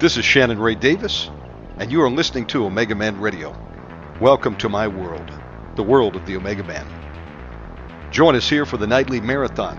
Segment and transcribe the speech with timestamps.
[0.00, 1.28] This is Shannon Ray Davis,
[1.78, 3.52] and you are listening to Omega Man Radio.
[4.20, 5.28] Welcome to my world,
[5.74, 6.86] the world of the Omega Man.
[8.12, 9.76] Join us here for the nightly marathon,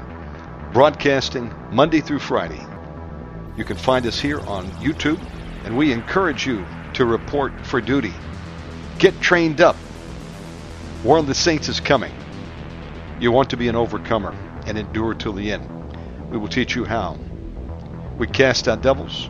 [0.73, 2.59] broadcasting Monday through Friday.
[3.55, 5.21] You can find us here on YouTube,
[5.63, 6.65] and we encourage you
[6.95, 8.11] to report for duty.
[8.97, 9.77] Get trained up.
[11.05, 12.13] War of the Saints is coming.
[13.21, 14.35] You want to be an overcomer
[14.67, 15.65] and endure till the end.
[16.29, 17.17] We will teach you how.
[18.17, 19.29] We cast out devils.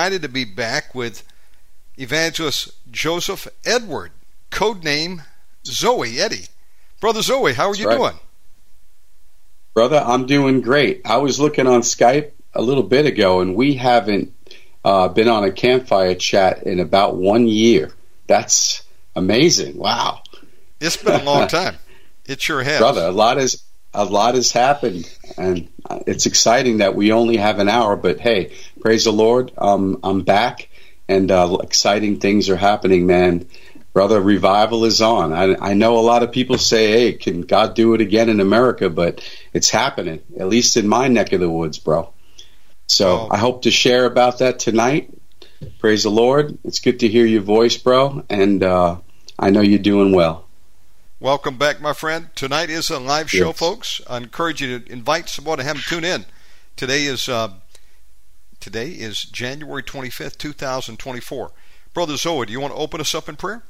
[0.00, 1.22] Excited to be back with
[1.98, 4.12] evangelist Joseph Edward,
[4.48, 5.20] code name
[5.66, 6.46] Zoe Eddie.
[7.02, 7.98] Brother Zoe, how are That's you right.
[7.98, 8.14] doing?
[9.74, 11.02] Brother, I'm doing great.
[11.04, 14.32] I was looking on Skype a little bit ago, and we haven't
[14.86, 17.92] uh, been on a campfire chat in about one year.
[18.26, 18.82] That's
[19.14, 19.76] amazing.
[19.76, 20.22] Wow.
[20.80, 21.76] It's been a long time.
[22.24, 22.78] It sure has.
[22.78, 23.62] Brother, a lot has
[23.92, 25.68] a lot has happened, and
[26.06, 27.96] it's exciting that we only have an hour.
[27.96, 30.68] But hey, praise the Lord, um, I'm back,
[31.08, 33.46] and uh, exciting things are happening, man.
[33.92, 35.32] Brother, revival is on.
[35.32, 38.40] I, I know a lot of people say, "Hey, can God do it again in
[38.40, 39.20] America?" But
[39.52, 42.12] it's happening, at least in my neck of the woods, bro.
[42.88, 43.28] So.
[43.30, 45.14] I hope to share about that tonight.
[45.78, 46.58] Praise the Lord.
[46.64, 48.96] It's good to hear your voice, bro, and uh,
[49.38, 50.46] I know you're doing well.
[51.20, 52.30] Welcome back, my friend.
[52.34, 53.58] Tonight is a live show, Yes.
[53.58, 54.00] folks.
[54.08, 56.24] I encourage you to invite someone to have them tune in.
[56.76, 57.50] Today is uh,
[58.60, 61.52] today is January twenty fifth, two thousand twenty four.
[61.92, 63.62] Brother Zoe, do you want to open us up in prayer?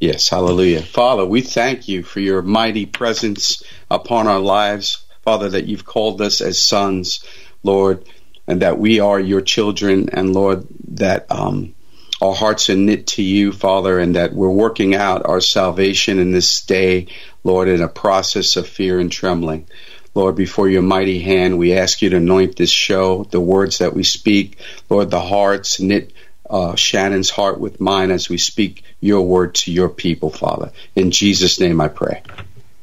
[0.00, 0.82] Yes, hallelujah.
[0.82, 5.04] Father, we thank you for your mighty presence upon our lives.
[5.22, 7.24] Father, that you've called us as sons,
[7.62, 8.04] Lord,
[8.48, 11.76] and that we are your children, and Lord, that um,
[12.20, 16.32] our hearts are knit to you, Father, and that we're working out our salvation in
[16.32, 17.06] this day,
[17.44, 19.68] Lord, in a process of fear and trembling.
[20.14, 23.94] Lord, before your mighty hand, we ask you to anoint this show, the words that
[23.94, 24.58] we speak,
[24.90, 26.12] Lord, the hearts knit
[26.48, 30.70] uh, Shannon's heart with mine as we speak your word to your people, Father.
[30.94, 32.22] In Jesus' name I pray.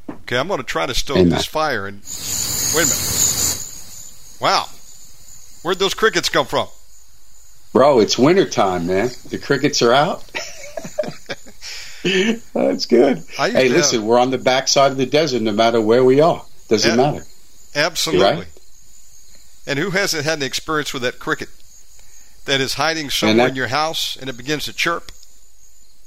[0.09, 1.29] Okay, I'm going to try to stoke Amen.
[1.29, 1.85] this fire.
[1.85, 2.01] And
[2.75, 4.41] wait a minute.
[4.41, 4.65] Wow,
[5.61, 6.67] where'd those crickets come from?
[7.73, 9.11] Bro, it's wintertime, man.
[9.29, 10.23] The crickets are out.
[12.53, 13.23] That's good.
[13.35, 16.43] Hey, listen, have- we're on the backside of the desert no matter where we are.
[16.69, 17.11] Doesn't Yeah.
[17.11, 17.25] matter.
[17.75, 18.25] Absolutely.
[18.25, 18.47] Right?
[19.67, 21.49] And who hasn't had an experience with that cricket
[22.45, 25.11] that is hiding somewhere that- in your house and it begins to chirp,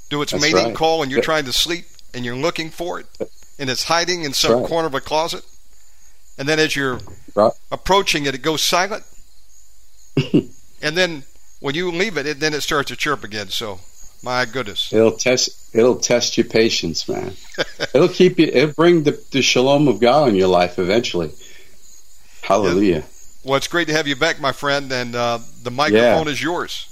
[0.09, 0.75] do its mating right.
[0.75, 1.25] call, and you're Yeah.
[1.25, 3.07] trying to sleep and you're looking for it,
[3.57, 4.67] and it's hiding in some right.
[4.67, 5.43] corner of a closet,
[6.37, 6.99] and then as you're
[7.71, 9.03] approaching it, it goes silent,
[10.81, 11.23] and then
[11.59, 13.49] when you leave it, it, then it starts to chirp again.
[13.49, 13.79] So,
[14.23, 17.33] my goodness, It'll test it'll test your patience, man.
[17.93, 21.31] it'll keep you it'll bring the, the shalom of God in your life eventually.
[22.41, 23.03] Hallelujah.
[23.43, 26.89] well, it's great to have you back, my friend, and uh, the microphone is yours.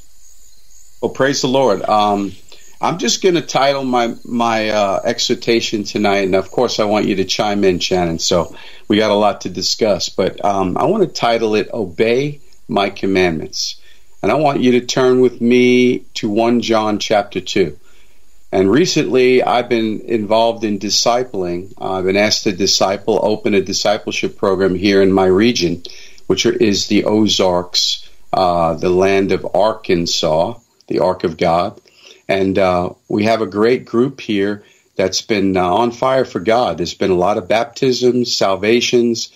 [1.02, 1.82] Well, praise the Lord.
[1.82, 2.34] Um,
[2.82, 7.06] I'm just going to title my my uh, exhortation tonight, and of course, I want
[7.06, 8.20] you to chime in, Shannon.
[8.20, 8.56] So
[8.88, 12.90] we got a lot to discuss, but um, I want to title it "Obey My
[12.90, 13.81] Commandments,"
[14.22, 17.78] and I want you to turn with me to one John chapter two.
[18.52, 21.74] And recently, I've been involved in discipling.
[21.80, 25.84] I've been asked to disciple, open a discipleship program here in my region
[26.32, 30.54] which is the Ozarks, uh, the land of Arkansas,
[30.88, 31.78] the Ark of God.
[32.30, 34.64] And uh, we have a great group here
[34.96, 36.78] that's been uh, on fire for God.
[36.78, 39.30] There's been a lot of baptisms, salvations,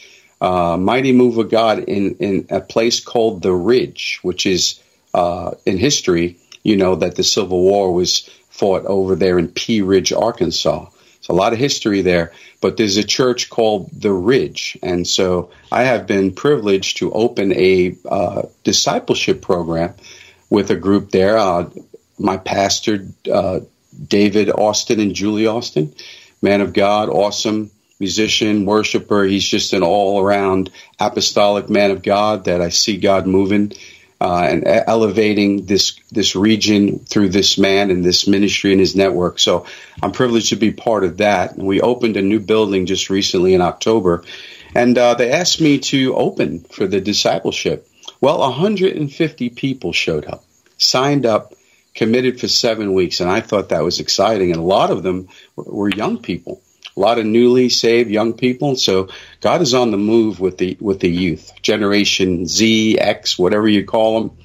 [0.46, 4.80] uh, mighty move of God in, in a place called the Ridge, which is
[5.12, 9.82] uh, in history, you know, that the Civil War was fought over there in Pea
[9.82, 10.86] Ridge, Arkansas.
[11.18, 12.32] It's a lot of history there,
[12.62, 14.78] but there's a church called the Ridge.
[14.84, 19.96] And so I have been privileged to open a uh, discipleship program
[20.52, 21.40] with a group there.
[21.40, 21.72] Uh,
[22.20, 23.62] my pastor, uh,
[24.08, 25.96] David Austin and Julie Austin,
[26.40, 29.24] man of God, awesome musician, worshiper.
[29.24, 33.74] He's just an all around apostolic man of God that I see God moving
[34.20, 39.40] uh, and elevating this this region through this man and this ministry and his network.
[39.40, 39.66] So
[40.02, 41.56] I'm privileged to be part of that.
[41.56, 44.24] And we opened a new building just recently in October,
[44.74, 47.88] and uh, they asked me to open for the discipleship.
[48.22, 50.44] Well, 150 people showed up,
[50.78, 51.54] signed up
[51.94, 54.52] committed for seven weeks, and I thought that was exciting.
[54.52, 56.62] And a lot of them were young people,
[56.96, 58.76] a lot of newly saved young people.
[58.76, 59.10] So
[59.42, 63.86] God is on the move with the with the youth, Generation Z, X, whatever you
[63.86, 64.38] call them.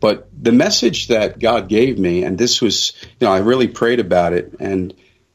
[0.00, 4.00] But the message that God gave me, and this was, you know, I really prayed
[4.00, 4.94] about it, and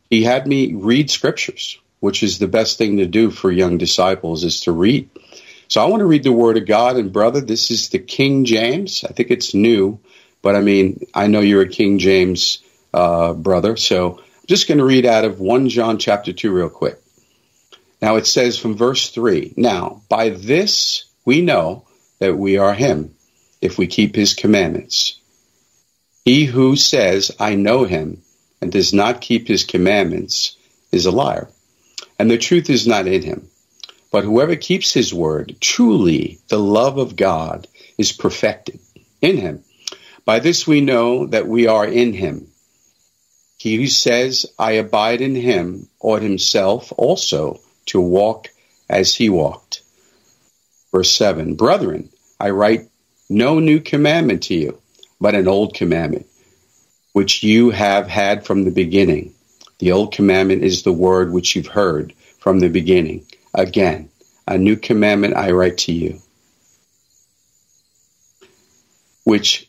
[0.10, 4.44] He had me read scriptures, which is the best thing to do for young disciples,
[4.44, 5.10] is to read.
[5.68, 8.46] So I want to read the Word of God, and brother, this is the King
[8.46, 9.04] James.
[9.04, 10.00] I think it's new.
[10.42, 12.60] But I mean, I know you're a King James
[12.94, 17.00] uh, brother, so just going to read out of 1 John chapter 2 real quick.
[18.02, 21.86] Now it says from verse 3 Now, by this we know
[22.20, 23.16] that we are Him,
[23.62, 25.20] if we keep His commandments.
[26.24, 28.22] He who says, I know Him,
[28.62, 30.58] and does not keep His commandments,
[30.92, 31.50] is a liar,
[32.18, 33.50] and the truth is not in him.
[34.12, 38.80] But whoever keeps His word, truly the love of God is perfected
[39.22, 39.64] in him.
[40.24, 42.48] By this we know that we are in him.
[43.66, 48.50] He who says, I abide in him, ought himself also to walk
[48.88, 49.82] as he walked.
[50.92, 52.88] Verse 7 Brethren, I write
[53.28, 54.80] no new commandment to you,
[55.20, 56.28] but an old commandment,
[57.14, 59.34] which you have had from the beginning.
[59.80, 63.26] The old commandment is the word which you've heard from the beginning.
[63.52, 64.10] Again,
[64.48, 66.22] a new commandment I write to you,
[69.24, 69.66] which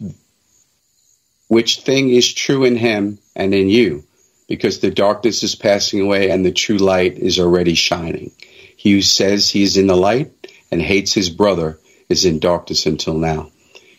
[1.48, 4.04] which thing is true in him and in you,
[4.48, 8.32] because the darkness is passing away and the true light is already shining.
[8.76, 10.32] He who says he is in the light
[10.72, 11.78] and hates his brother
[12.08, 13.52] is in darkness until now.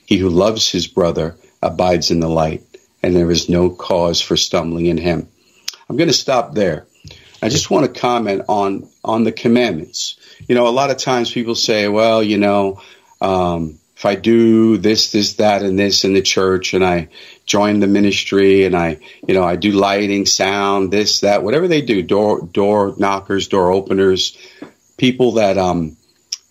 [0.06, 2.64] He who loves his brother abides in the light,
[3.04, 5.28] and there is no cause for stumbling in him.
[5.90, 6.88] I'm going to stop there.
[7.42, 10.18] I just want to comment on on the commandments.
[10.48, 12.82] You know, a lot of times people say, "Well, you know,
[13.22, 17.10] um, if I do this, this, that, and this in the church, and I
[17.48, 21.82] join the ministry, and I, you know, I do lighting, sound, this, that, whatever they
[21.82, 24.38] do, door, door knockers, door openers,
[24.98, 25.98] people that um,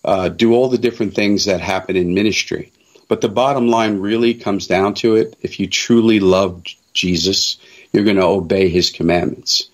[0.03, 2.73] uh, do all the different things that happen in ministry.
[3.07, 7.57] But the bottom line really comes down to it: if you truly love Jesus,
[7.93, 9.69] you're going to obey His commandments.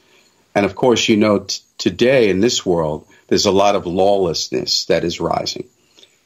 [0.54, 4.86] And of course, you know, t- today in this world, there's a lot of lawlessness
[4.86, 5.68] that is rising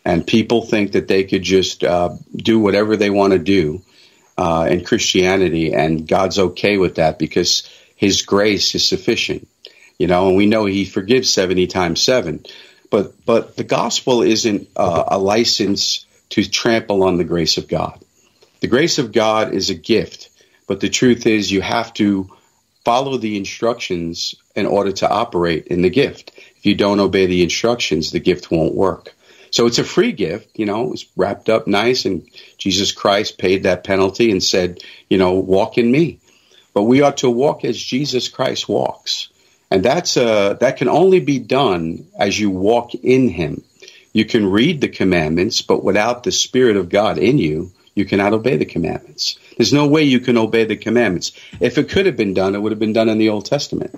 [0.08, 3.82] and people think that they could just uh, do whatever they want to do
[4.38, 9.48] uh, in Christianity, and God's okay with that because His grace is sufficient.
[9.98, 12.46] You know, and we know He forgives seventy times seven,
[12.90, 18.00] but but the gospel isn't uh, a license to trample on the grace of God.
[18.60, 20.30] The grace of God is a gift,
[20.68, 22.30] but the truth is you have to
[22.84, 26.32] follow the instructions in order to operate in the gift.
[26.58, 29.14] If you don't obey the instructions, the gift won't work.
[29.52, 32.28] So it's a free gift, you know, it's wrapped up nice and
[32.58, 36.20] Jesus Christ paid that penalty and said, you know, walk in me.
[36.74, 39.30] But we ought to walk as Jesus Christ walks.
[39.72, 43.64] And that's uh that can only be done as you walk in him.
[44.14, 48.34] You can read the commandments, but without the spirit of God in you, you cannot
[48.34, 49.38] obey the commandments.
[49.58, 51.32] There's no way you can obey the commandments.
[51.60, 53.96] If it could have been done, it would have been done in the Old Testament.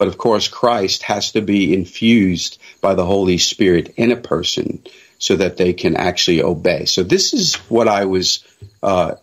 [0.00, 4.82] But of course, Christ has to be infused by the Holy Spirit in a person
[5.18, 6.86] so that they can actually obey.
[6.86, 8.42] So this is what I was
[8.82, 9.16] uh,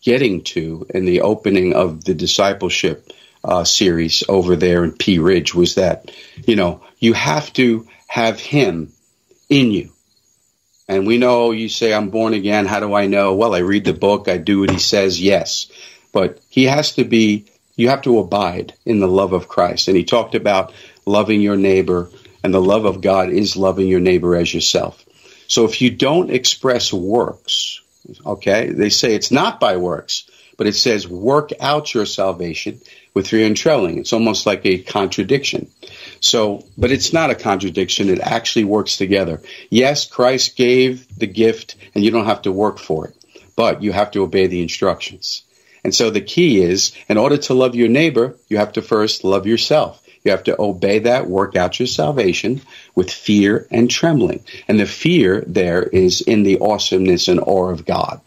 [0.00, 3.12] getting to in the opening of the discipleship
[3.44, 6.10] uh, series over there in Pea Ridge was that,
[6.46, 8.94] you know, you have to have Him
[9.50, 9.92] in you.
[10.88, 12.64] And we know you say, I'm born again.
[12.64, 13.34] How do I know?
[13.34, 14.28] Well, I read the book.
[14.28, 15.20] I do what he says.
[15.20, 15.70] Yes.
[16.10, 19.88] But he has to be you have to abide in the love of Christ.
[19.88, 20.74] And he talked about
[21.06, 22.10] loving your neighbor,
[22.44, 25.02] and the love of God is loving your neighbor as yourself.
[25.48, 27.80] So if you don't express works,
[28.24, 32.82] okay, they say it's not by works, but it says work out your salvation
[33.14, 33.98] with fear and trembling.
[33.98, 35.70] It's almost like a contradiction.
[36.20, 38.10] So, but it's not a contradiction.
[38.10, 39.40] It actually works together.
[39.70, 43.16] Yes, Christ gave the gift and you don't have to work for it,
[43.56, 45.44] but you have to obey the instructions.
[45.84, 49.24] And so the key is in order to love your neighbor, you have to first
[49.24, 50.02] love yourself.
[50.24, 52.60] You have to obey that, work out your salvation
[52.94, 54.44] with fear and trembling.
[54.68, 58.20] And the fear there is in the awesomeness and awe of God.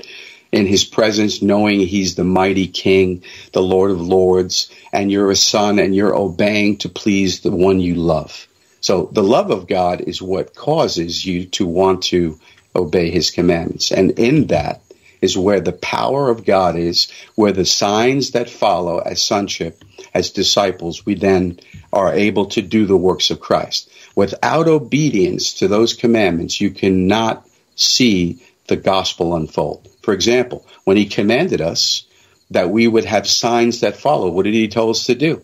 [0.52, 5.36] In his presence, knowing he's the mighty king, the Lord of lords, and you're a
[5.36, 8.48] son and you're obeying to please the one you love.
[8.82, 12.40] So the love of God is what causes you to want to
[12.76, 13.92] obey his commandments.
[13.92, 14.83] And in that
[15.24, 19.82] is where the power of God is, where the signs that follow as sonship,
[20.14, 21.62] as disciples, we then
[21.94, 23.90] are able to do the works of Christ.
[24.18, 29.88] Without obedience to those commandments, you cannot see the gospel unfold.
[30.02, 32.06] For example, when he commanded us
[32.52, 35.42] that we would have signs that follow, what did he tell us to do?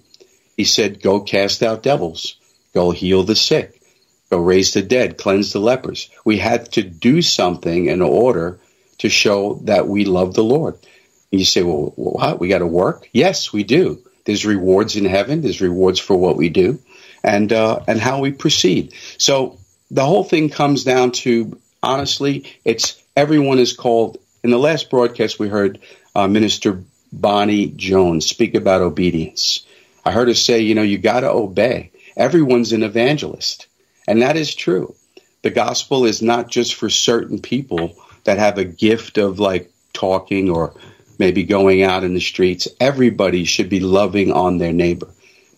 [0.57, 2.35] He said, go cast out devils,
[2.73, 3.81] go heal the sick,
[4.29, 6.09] go raise the dead, cleanse the lepers.
[6.25, 8.59] We had to do something in order
[8.99, 10.75] to show that we love the Lord.
[11.31, 12.39] And you say, well, what?
[12.39, 13.09] We got to work?
[13.11, 14.03] Yes, we do.
[14.25, 15.41] There's rewards in heaven.
[15.41, 16.79] There's rewards for what we do,
[17.23, 18.93] and uh, and how we proceed.
[19.17, 19.57] So
[19.89, 24.19] the whole thing comes down to honestly, it's everyone is called.
[24.43, 25.79] In the last broadcast, we heard
[26.15, 29.65] uh, Minister Bonnie Jones speak about obedience.
[30.05, 31.91] I heard her say, you know, you got to obey.
[32.15, 33.67] Everyone's an evangelist,
[34.07, 34.95] and that is true.
[35.41, 37.95] The gospel is not just for certain people
[38.29, 40.75] that have a gift of like talking or
[41.17, 42.67] maybe going out in the streets.
[42.79, 45.07] Everybody should be loving on their neighbor.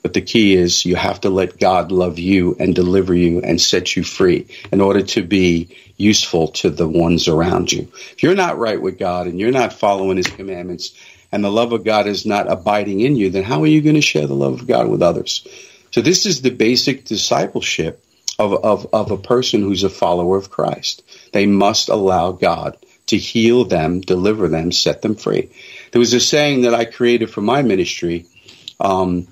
[0.01, 3.59] But the key is you have to let God love you and deliver you and
[3.59, 7.91] set you free in order to be useful to the ones around you.
[8.13, 10.95] If you're not right with God and you're not following his commandments
[11.29, 13.95] and the love of God is not abiding in you, then how are you going
[13.95, 15.45] to share the love of God with others?
[15.91, 18.01] So this is the basic discipleship
[18.41, 21.03] of, of, of a person who's a follower of Christ.
[21.31, 22.75] They must allow God
[23.07, 25.51] to heal them, deliver them, set them free.
[25.91, 28.25] There was a saying that I created for my ministry,
[28.79, 29.27] um,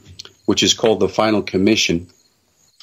[0.45, 2.09] which is called the Final Commission.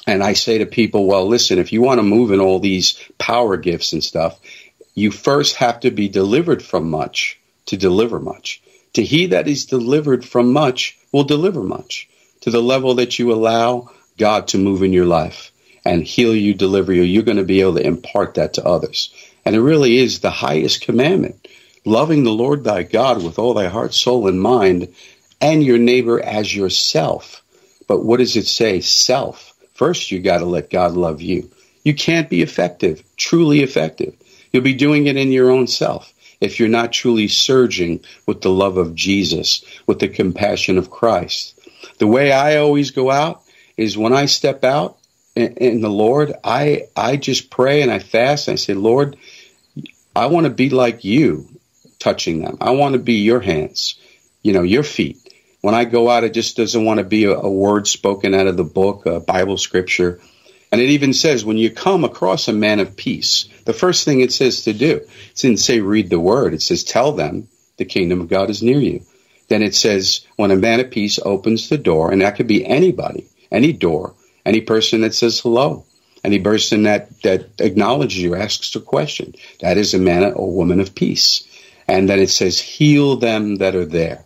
[0.05, 3.01] And I say to people, well, listen, if you want to move in all these
[3.17, 4.37] power gifts and stuff,
[4.95, 8.61] you first have to be delivered from much to deliver much.
[8.93, 12.09] To he that is delivered from much will deliver much
[12.41, 15.51] to the level that you allow God to move in your life
[15.87, 19.13] and heal you, deliver you, you're going to be able to impart that to others.
[19.45, 21.47] And it really is the highest commandment
[21.85, 24.93] loving the Lord thy God with all thy heart, soul, and mind,
[25.39, 27.41] and your neighbor as yourself.
[27.87, 28.81] But what does it say?
[28.81, 29.53] Self.
[29.73, 31.49] First, you got to let God love you.
[31.83, 34.15] You can't be effective, truly effective.
[34.51, 38.49] You'll be doing it in your own self if you're not truly surging with the
[38.49, 41.57] love of Jesus, with the compassion of Christ.
[41.99, 43.43] The way I always go out
[43.77, 44.96] is when I step out,
[45.37, 49.17] in, the Lord, I I just pray and I fast and I say, Lord,
[50.15, 51.47] I want to be like you,
[51.99, 52.57] touching them.
[52.61, 53.99] I want to be your hands,
[54.41, 55.17] you know, your feet.
[55.61, 58.47] When I go out, it just doesn't want to be a, a word spoken out
[58.47, 60.19] of the book, a Bible scripture.
[60.71, 64.21] And it even says when you come across a man of peace, the first thing
[64.21, 66.53] it says to do, it didn't say read the word.
[66.53, 69.03] It says tell them the kingdom of God is near you.
[69.47, 72.65] Then it says when a man of peace opens the door, and that could be
[72.65, 74.13] anybody, any door,
[74.47, 75.85] any person that says hello,
[76.23, 80.79] any person that, that acknowledges you, asks a question, that is a man or woman
[80.79, 81.43] of peace.
[81.87, 84.25] And then it says, heal them that are there.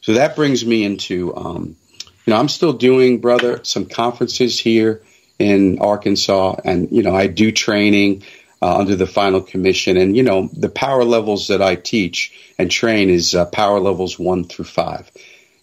[0.00, 1.76] So that brings me into, um,
[2.24, 5.02] you know, I'm still doing, brother, some conferences here
[5.38, 8.22] in Arkansas, and you know, I do training
[8.62, 12.70] uh, under the Final Commission, and you know, the power levels that I teach and
[12.70, 15.10] train is uh, power levels one through five.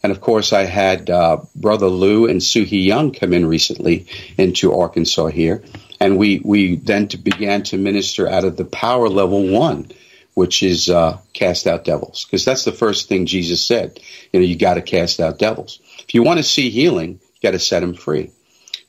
[0.03, 4.07] And of course, I had uh, Brother Lou and Suhi Young come in recently
[4.37, 5.63] into Arkansas here.
[5.99, 9.89] And we, we then to began to minister out of the power level one,
[10.33, 12.25] which is uh, cast out devils.
[12.25, 14.01] Because that's the first thing Jesus said.
[14.33, 15.79] You know, you got to cast out devils.
[15.99, 18.31] If you want to see healing, you got to set them free.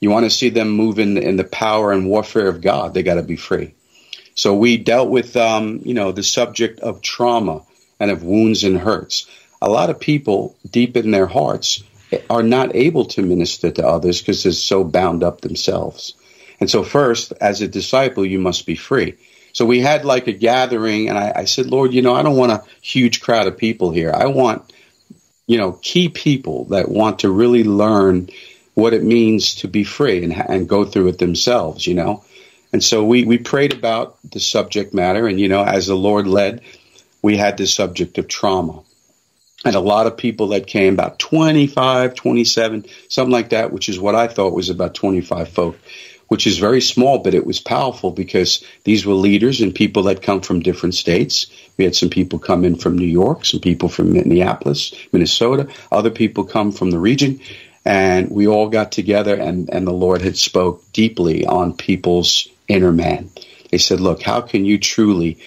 [0.01, 3.05] You want to see them move in, in the power and warfare of God, they
[3.05, 3.75] got to be free.
[4.35, 7.63] So we dealt with, um, you know, the subject of trauma
[8.01, 9.31] and of wounds and hurts
[9.65, 11.83] a lot of people deep in their hearts
[12.29, 16.15] are not able to minister to others because they're so bound up themselves.
[16.61, 19.15] And so, first, as a disciple, you must be free.
[19.55, 22.37] So we had like a gathering, and I, I said, Lord, you know, I don't
[22.37, 24.13] want a huge crowd of people here.
[24.13, 24.71] I want,
[25.47, 28.29] you know, key people that want to really learn
[28.75, 32.23] what it means to be free and, and go through it themselves, you know.
[32.73, 35.27] And so we, we prayed about the subject matter.
[35.27, 36.61] And, you know, as the Lord led,
[37.23, 38.83] we had the subject of trauma.
[39.65, 43.99] And a lot of people that came, about 25, 27, something like that, which is
[43.99, 45.79] what I thought was about 25 folk,
[46.29, 50.23] which is very small, but it was powerful because these were leaders and people that
[50.23, 51.47] come from different states.
[51.79, 56.11] We had some people come in from New York, some people from Minneapolis, Minnesota, other
[56.11, 57.41] people come from the region.
[57.87, 62.93] And we all got together and, and the Lord had spoke deeply on people's inner
[62.93, 63.31] man.
[63.71, 65.39] They said, look, how can you truly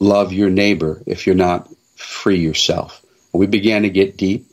[0.00, 3.02] love your neighbor if you're not free yourself?
[3.38, 4.50] We began to get deep.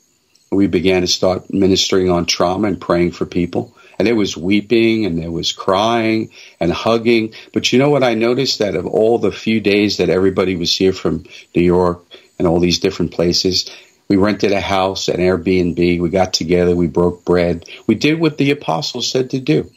[0.51, 3.75] We began to start ministering on trauma and praying for people.
[3.97, 7.33] And there was weeping and there was crying and hugging.
[7.51, 8.59] But you know what I noticed?
[8.59, 11.25] That of all the few days that everybody was here from
[11.55, 12.05] New York
[12.37, 13.71] and all these different places,
[14.07, 15.99] we rented a house, an Airbnb.
[15.99, 16.75] We got together.
[16.75, 17.67] We broke bread.
[17.87, 19.71] We did what the apostles said to do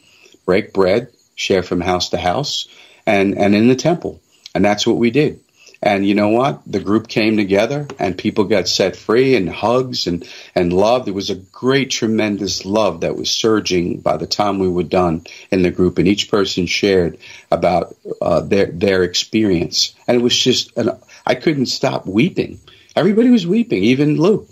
[0.45, 2.67] break bread, share from house to house,
[3.07, 4.21] and, and in the temple.
[4.53, 5.39] And that's what we did.
[5.81, 6.61] And you know what?
[6.67, 11.05] The group came together and people got set free and hugs and, and love.
[11.05, 15.23] There was a great, tremendous love that was surging by the time we were done
[15.51, 15.97] in the group.
[15.97, 17.17] And each person shared
[17.49, 19.95] about uh, their, their experience.
[20.05, 20.89] And it was just, an,
[21.25, 22.59] I couldn't stop weeping.
[22.95, 24.47] Everybody was weeping, even Lou,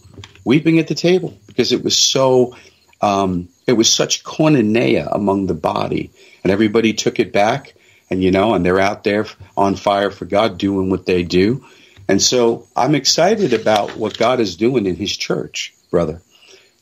[0.45, 2.55] weeping at the table because it was so,
[3.01, 6.11] um, it was such koinonia among the body.
[6.43, 7.73] And everybody took it back
[8.09, 11.65] and you know, and they're out there on fire for God doing what they do.
[12.07, 16.21] And so I'm excited about what God is doing in his church, brother.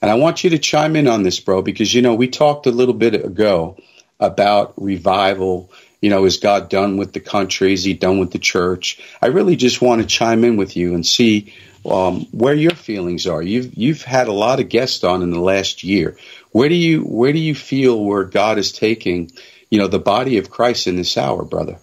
[0.01, 2.67] And I want you to chime in on this, bro, because you know, we talked
[2.67, 3.77] a little bit ago
[4.19, 5.71] about revival.
[5.99, 7.73] You know, is God done with the country?
[7.73, 8.99] Is he done with the church?
[9.21, 11.53] I really just want to chime in with you and see
[11.89, 13.41] um, where your feelings are.
[13.41, 16.17] You've you've had a lot of guests on in the last year.
[16.51, 19.31] Where do you where do you feel where God is taking
[19.69, 21.77] you know, the body of Christ in this hour, brother.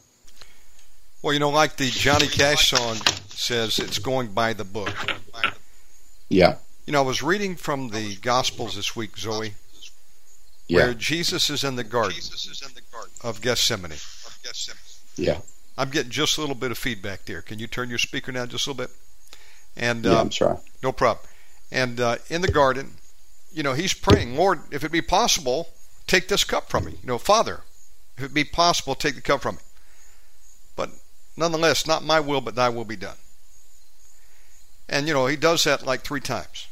[1.23, 2.97] Well, you know, like the Johnny Cash song
[3.29, 4.93] says, it's going by the book.
[6.29, 6.57] Yeah.
[6.87, 9.55] You know, I was reading from the Gospels this week, Zoe,
[10.69, 10.95] where yeah.
[10.97, 12.19] Jesus is in the garden
[13.23, 13.93] of Gethsemane.
[15.17, 15.39] Yeah.
[15.79, 17.43] I'm getting just a little bit of feedback there.
[17.43, 18.95] Can you turn your speaker down just a little bit?
[19.77, 20.59] And yeah, um, I'm sorry.
[20.83, 21.27] No problem.
[21.71, 22.95] And uh, in the garden,
[23.53, 25.69] you know, he's praying, Lord, if it be possible,
[26.07, 26.93] take this cup from me.
[26.93, 27.61] You know, Father,
[28.17, 29.63] if it be possible, take the cup from me.
[30.77, 30.91] But
[31.37, 33.17] nonetheless, not my will, but thy will be done.
[34.89, 36.69] And, you know, he does that like three times.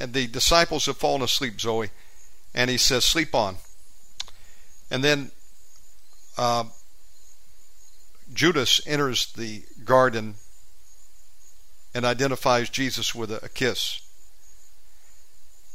[0.00, 1.90] And the disciples have fallen asleep, Zoe.
[2.54, 3.56] And he says, Sleep on.
[4.90, 5.32] And then
[6.36, 6.64] uh,
[8.32, 10.34] Judas enters the garden
[11.94, 14.00] and identifies Jesus with a, a kiss.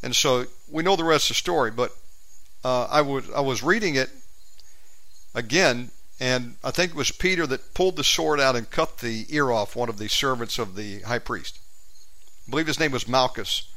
[0.02, 1.92] And so we know the rest of the story, but
[2.64, 4.10] uh, I was I was reading it
[5.36, 9.26] again, and I think it was Peter that pulled the sword out and cut the
[9.30, 11.60] ear off one of the servants of the high priest.
[12.48, 13.68] I believe his name was Malchus.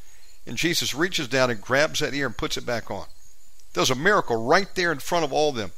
[0.46, 3.06] And Jesus reaches down and grabs that ear and puts it back on.
[3.72, 5.72] Does a miracle right there in front of all of them.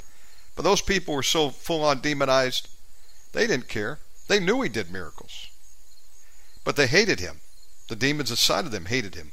[0.54, 2.68] But those people were so full on demonized,
[3.32, 3.98] they didn't care.
[4.26, 5.48] They knew he did miracles.
[6.64, 7.40] But they hated him.
[7.88, 9.32] The demons inside of them hated him.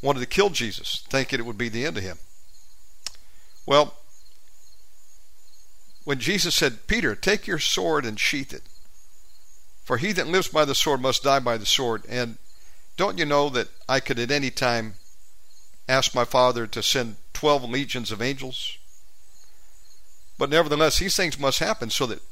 [0.00, 2.18] Wanted to kill Jesus, thinking it would be the end of him.
[3.66, 3.94] Well,
[6.04, 8.62] when Jesus said, Peter, take your sword and sheath it,
[9.84, 12.04] for he that lives by the sword must die by the sword.
[12.08, 12.38] And
[12.96, 14.94] don't you know that I could at any time
[15.88, 18.78] ask my Father to send 12 legions of angels?
[20.38, 22.22] But nevertheless, these things must happen so that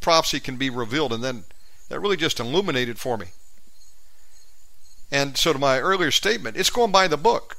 [0.00, 1.12] prophecy can be revealed.
[1.12, 1.44] And then
[1.88, 3.26] that really just illuminated for me.
[5.10, 7.56] And so, to my earlier statement, it's going by the book.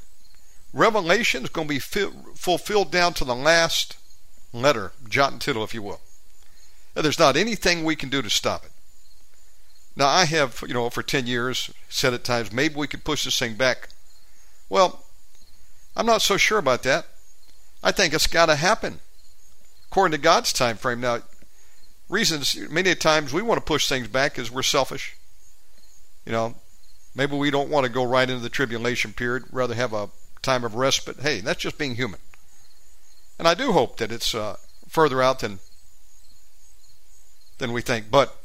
[0.75, 3.95] Revelation is going to be fulfilled down to the last
[4.51, 6.01] letter, jot and tittle, if you will.
[6.93, 8.71] there's not anything we can do to stop it.
[9.95, 13.23] Now, I have, you know, for 10 years said at times, maybe we could push
[13.23, 13.87] this thing back.
[14.67, 15.05] Well,
[15.95, 17.05] I'm not so sure about that.
[17.81, 18.99] I think it's got to happen
[19.87, 20.99] according to God's time frame.
[20.99, 21.19] Now,
[22.09, 25.15] reasons many times we want to push things back is we're selfish.
[26.25, 26.55] You know,
[27.15, 30.09] maybe we don't want to go right into the tribulation period, rather have a
[30.45, 31.19] time of respite.
[31.19, 32.19] Hey, that's just being human.
[33.37, 34.55] And I do hope that it's uh,
[34.87, 35.59] further out than
[37.57, 38.09] than we think.
[38.09, 38.35] But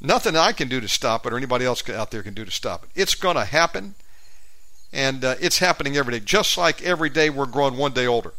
[0.00, 2.50] nothing I can do to stop it, or anybody else out there can do to
[2.50, 2.90] stop it.
[2.94, 3.94] It's going to happen,
[4.92, 6.24] and uh, it's happening every day.
[6.24, 8.32] Just like every day we're growing one day older,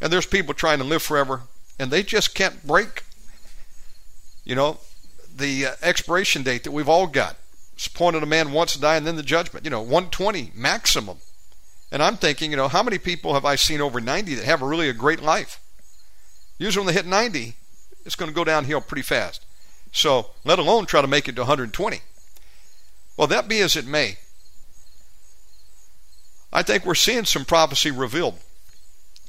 [0.00, 1.42] and there's people trying to live forever,
[1.78, 3.02] and they just can't break.
[4.44, 4.78] You know,
[5.34, 7.36] the uh, expiration date that we've all got.
[7.74, 9.64] It's appointed a man once to die, and then the judgment.
[9.64, 11.18] You know, 120 maximum.
[11.92, 14.62] And I'm thinking, you know, how many people have I seen over 90 that have
[14.62, 15.60] really a great life?
[16.58, 17.54] Usually when they hit 90,
[18.04, 19.44] it's going to go downhill pretty fast.
[19.92, 22.00] So, let alone try to make it to 120.
[23.16, 24.18] Well, that be as it may,
[26.52, 28.38] I think we're seeing some prophecy revealed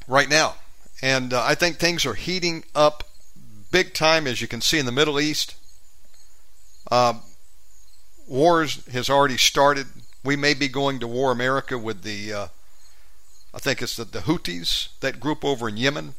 [0.07, 0.55] right now.
[1.01, 3.03] And uh, I think things are heating up
[3.71, 5.55] big time, as you can see in the Middle East.
[6.89, 7.15] Uh,
[8.27, 9.87] wars has already started.
[10.25, 12.47] We may be going to war, America, with the, uh,
[13.53, 16.15] I think it's the, the Houthis, that group over in Yemen,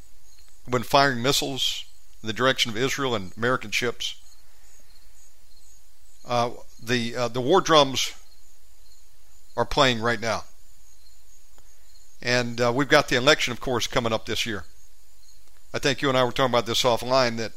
[0.70, 1.84] been firing missiles
[2.22, 4.14] in the direction of Israel and American ships.
[6.24, 6.50] Uh,
[6.82, 8.12] the uh, the war drums
[9.56, 10.44] are playing right now.
[12.20, 14.64] And uh, we've got the election, of course, coming up this year.
[15.72, 17.52] I think you and I were talking about this offline that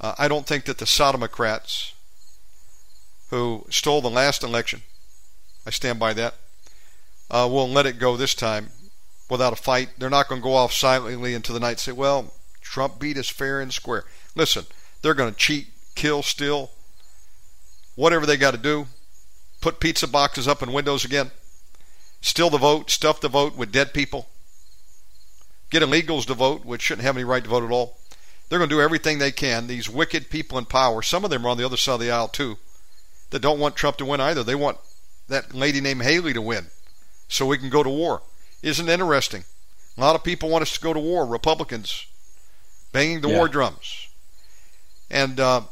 [0.00, 1.92] uh, I don't think that the Sodomocrats
[3.28, 4.82] who stole the last election,
[5.66, 6.34] I stand by that,
[7.30, 8.70] uh, will let it go this time
[9.28, 9.90] without a fight.
[9.98, 13.18] They're not going to go off silently into the night and say, well, Trump beat
[13.18, 14.04] us fair and square.
[14.34, 14.64] Listen,
[15.02, 16.70] they're going to cheat, kill, steal,
[17.94, 18.86] whatever they got to do.
[19.60, 21.30] Put pizza boxes up in windows again
[22.20, 24.28] steal the vote, stuff the vote with dead people,
[25.70, 27.96] get illegals to vote, which shouldn't have any right to vote at all.
[28.48, 29.66] They're going to do everything they can.
[29.66, 32.10] These wicked people in power, some of them are on the other side of the
[32.10, 32.58] aisle too,
[33.30, 34.42] that don't want Trump to win either.
[34.42, 34.78] They want
[35.30, 36.66] that lady named Haley to win
[37.28, 38.22] so we can go to war.
[38.62, 39.44] Isn't it interesting?
[39.96, 42.06] A lot of people want us to go to war, Republicans
[42.92, 43.36] banging the yeah.
[43.36, 44.08] war drums.
[45.10, 45.62] And uh,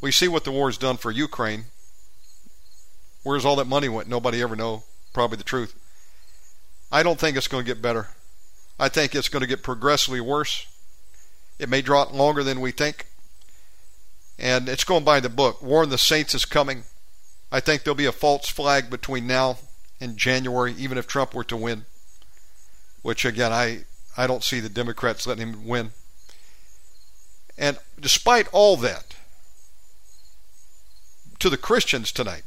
[0.00, 1.64] we see what the war has done for Ukraine.
[3.22, 4.08] Where's all that money went?
[4.08, 4.84] Nobody ever know.
[5.12, 5.74] Probably the truth.
[6.92, 8.08] I don't think it's going to get better.
[8.78, 10.66] I think it's going to get progressively worse.
[11.58, 13.06] It may draw longer than we think.
[14.38, 15.62] And it's going by the book.
[15.62, 16.84] Warn the Saints is coming.
[17.50, 19.58] I think there'll be a false flag between now
[20.00, 21.84] and January, even if Trump were to win.
[23.02, 23.84] Which, again, I,
[24.16, 25.90] I don't see the Democrats letting him win.
[27.56, 29.14] And despite all that,
[31.38, 32.42] to the Christians tonight,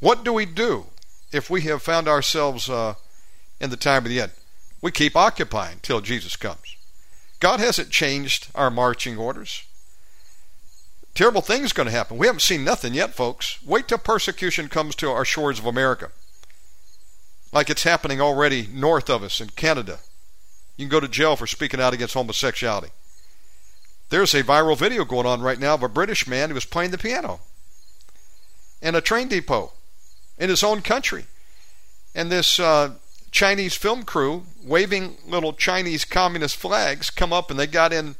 [0.00, 0.86] what do we do
[1.32, 2.94] if we have found ourselves uh,
[3.60, 4.32] in the time of the end?
[4.82, 6.76] We keep occupying till Jesus comes.
[7.40, 9.64] God hasn't changed our marching orders.
[11.16, 12.18] Terrible things going to happen.
[12.18, 13.58] We haven't seen nothing yet, folks.
[13.64, 16.10] Wait till persecution comes to our shores of America.
[17.54, 20.00] Like it's happening already north of us in Canada.
[20.76, 22.92] You can go to jail for speaking out against homosexuality.
[24.10, 26.90] There's a viral video going on right now of a British man who was playing
[26.90, 27.40] the piano
[28.82, 29.72] in a train depot
[30.36, 31.24] in his own country.
[32.14, 32.90] And this uh,
[33.30, 38.16] Chinese film crew, waving little Chinese communist flags, come up and they got in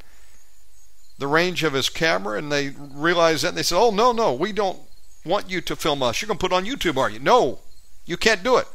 [1.18, 4.32] the range of his camera and they realized that and they said, Oh, no, no,
[4.32, 4.80] we don't
[5.24, 6.20] want you to film us.
[6.20, 7.18] You're going to put it on YouTube, are you?
[7.18, 7.60] No,
[8.04, 8.68] you can't do it.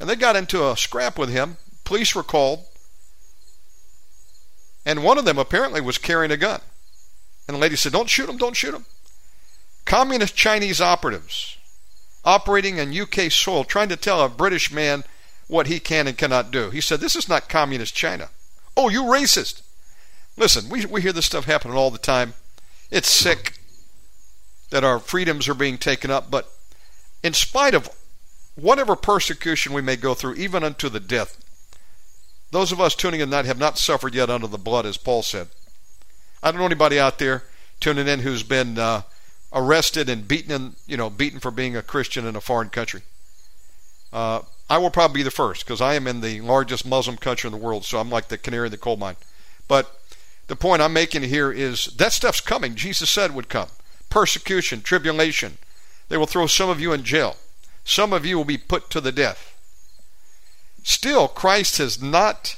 [0.00, 1.56] And they got into a scrap with him.
[1.84, 2.64] Police were called.
[4.84, 6.60] And one of them apparently was carrying a gun.
[7.48, 8.84] And the lady said, Don't shoot him, don't shoot him.
[9.84, 11.56] Communist Chinese operatives
[12.24, 15.04] operating on UK soil, trying to tell a British man
[15.46, 16.70] what he can and cannot do.
[16.70, 18.30] He said, This is not communist China.
[18.76, 19.62] Oh, you racist.
[20.36, 22.34] Listen, we, we hear this stuff happening all the time.
[22.90, 23.58] It's sick
[24.70, 26.50] that our freedoms are being taken up, but
[27.22, 27.88] in spite of
[28.54, 31.42] whatever persecution we may go through, even unto the death,
[32.50, 35.22] those of us tuning in tonight have not suffered yet under the blood, as Paul
[35.22, 35.48] said.
[36.42, 37.44] I don't know anybody out there
[37.80, 39.02] tuning in who's been uh,
[39.52, 43.02] arrested and beaten, in, you know, beaten for being a Christian in a foreign country.
[44.12, 47.48] Uh, I will probably be the first because I am in the largest Muslim country
[47.48, 49.16] in the world, so I'm like the canary in the coal mine.
[49.68, 49.92] But
[50.46, 52.74] the point I'm making here is that stuff's coming.
[52.74, 53.68] Jesus said would come.
[54.10, 55.58] Persecution, tribulation.
[56.08, 57.36] They will throw some of you in jail.
[57.84, 59.52] Some of you will be put to the death.
[60.82, 62.56] Still, Christ has not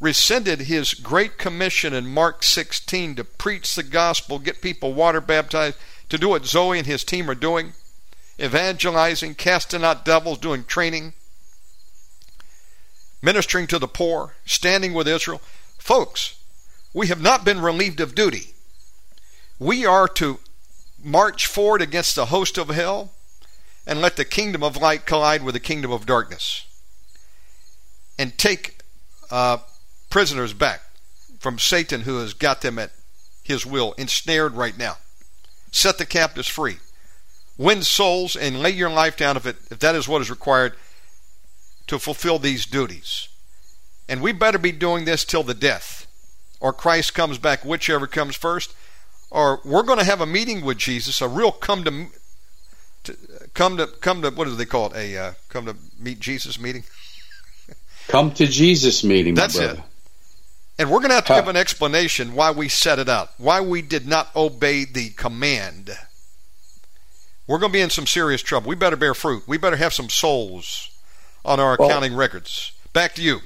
[0.00, 5.78] rescinded his great commission in Mark 16 to preach the gospel, get people water baptized,
[6.08, 7.72] to do what Zoe and his team are doing
[8.40, 11.14] evangelizing, casting out devils, doing training,
[13.22, 15.40] ministering to the poor, standing with Israel.
[15.86, 16.34] Folks,
[16.92, 18.54] we have not been relieved of duty.
[19.60, 20.40] We are to
[21.00, 23.12] march forward against the host of hell
[23.86, 26.66] and let the kingdom of light collide with the kingdom of darkness
[28.18, 28.80] and take
[29.30, 29.58] uh,
[30.10, 30.80] prisoners back
[31.38, 32.90] from Satan who has got them at
[33.44, 34.96] his will, ensnared right now.
[35.70, 36.78] Set the captives free.
[37.56, 40.72] Win souls and lay your life down if, it, if that is what is required
[41.86, 43.28] to fulfill these duties.
[44.08, 46.06] And we better be doing this till the death,
[46.60, 48.74] or Christ comes back, whichever comes first,
[49.30, 52.06] or we're going to have a meeting with Jesus, a real come to,
[53.04, 53.16] to
[53.54, 54.96] come to come to what do they call it?
[54.96, 56.84] A uh, come to meet Jesus meeting.
[58.08, 59.34] Come to Jesus meeting.
[59.34, 59.80] That's it.
[60.78, 61.40] And we're going to have to huh.
[61.40, 65.90] give an explanation why we set it up, why we did not obey the command.
[67.46, 68.68] We're going to be in some serious trouble.
[68.68, 69.44] We better bear fruit.
[69.46, 70.90] We better have some souls
[71.44, 72.72] on our well, accounting records.
[72.92, 73.40] Back to you.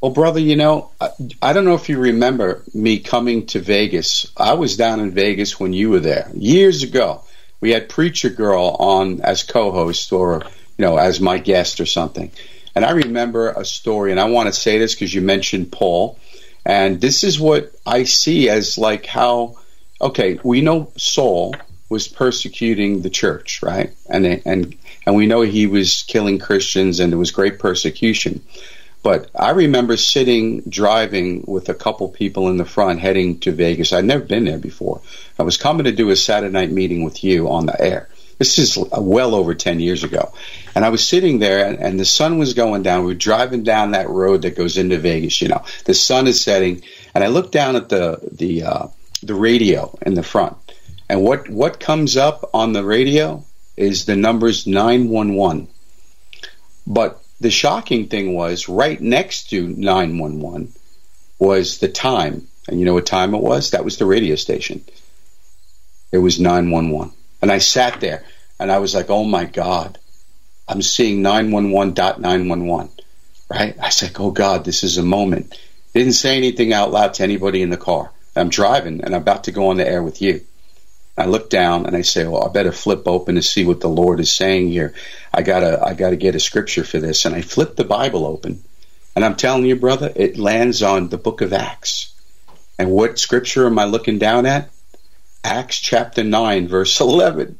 [0.00, 1.10] Well, brother, you know, I,
[1.42, 4.30] I, don't know if you remember me coming to Vegas.
[4.36, 7.24] I was down in Vegas when you were there years ago.
[7.60, 10.44] We had Preacher Girl on as co-host or,
[10.76, 12.30] you know, as my guest or something.
[12.76, 16.16] And I remember a story, and I want to say this because you mentioned Paul.
[16.64, 19.56] And this is what I see as like how,
[20.00, 21.56] okay, we know Saul
[21.88, 23.92] was persecuting the church, right?
[24.08, 28.42] And and and we know he was killing Christians, and there was great persecution.
[29.08, 33.94] But I remember sitting driving with a couple people in the front heading to Vegas.
[33.94, 35.00] I'd never been there before.
[35.38, 38.10] I was coming to do a Saturday night meeting with you on the air.
[38.36, 40.34] This is well over 10 years ago.
[40.74, 43.00] And I was sitting there and, and the sun was going down.
[43.00, 45.64] We were driving down that road that goes into Vegas, you know.
[45.86, 46.82] The sun is setting
[47.14, 48.86] and I looked down at the the uh,
[49.22, 50.54] the radio in the front.
[51.08, 53.42] And what what comes up on the radio
[53.74, 55.68] is the numbers 911.
[56.86, 60.72] But the shocking thing was right next to 911
[61.38, 62.48] was the time.
[62.68, 63.70] And you know what time it was?
[63.70, 64.84] That was the radio station.
[66.12, 67.12] It was 911.
[67.40, 68.24] And I sat there
[68.58, 69.98] and I was like, oh my God,
[70.66, 72.90] I'm seeing 911.911.
[73.50, 73.76] Right?
[73.80, 75.58] I said, oh God, this is a moment.
[75.94, 78.10] Didn't say anything out loud to anybody in the car.
[78.36, 80.42] I'm driving and I'm about to go on the air with you.
[81.20, 83.88] I look down and I say, "Well, I better flip open to see what the
[83.88, 84.94] Lord is saying here.
[85.32, 88.62] I gotta, I gotta get a scripture for this." And I flip the Bible open,
[89.16, 92.12] and I'm telling you, brother, it lands on the Book of Acts.
[92.78, 94.70] And what scripture am I looking down at?
[95.42, 97.58] Acts chapter nine, verse eleven.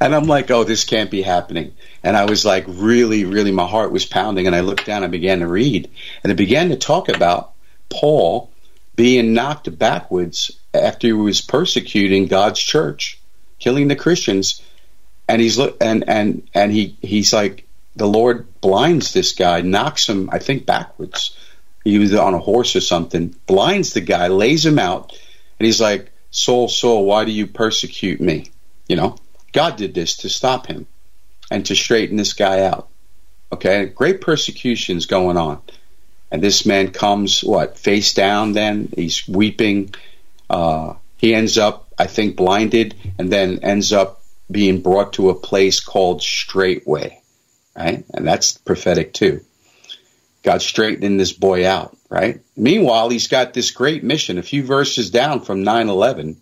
[0.00, 3.66] And I'm like, "Oh, this can't be happening." And I was like, really, really, my
[3.66, 4.46] heart was pounding.
[4.46, 5.90] And I looked down and began to read,
[6.22, 7.52] and it began to talk about
[7.88, 8.50] Paul
[8.96, 13.18] being knocked backwards after he was persecuting God's church,
[13.58, 14.62] killing the Christians,
[15.28, 20.08] and he's look and and and he he's like the Lord blinds this guy, knocks
[20.08, 21.36] him, I think backwards.
[21.84, 25.12] He was on a horse or something, blinds the guy, lays him out,
[25.58, 28.46] and he's like, "Saul, Saul, why do you persecute me?
[28.88, 29.16] You know,
[29.52, 30.86] God did this to stop him
[31.50, 32.88] and to straighten this guy out.
[33.52, 35.60] Okay, great persecution's going on.
[36.30, 38.88] And this man comes, what, face down then?
[38.96, 39.94] He's weeping
[40.52, 45.34] uh, he ends up, I think, blinded and then ends up being brought to a
[45.34, 47.20] place called Straightway,
[47.74, 48.04] right?
[48.12, 49.40] And that's prophetic too.
[50.42, 52.40] God straightening this boy out, right?
[52.56, 54.38] Meanwhile, he's got this great mission.
[54.38, 56.36] A few verses down from 9 11,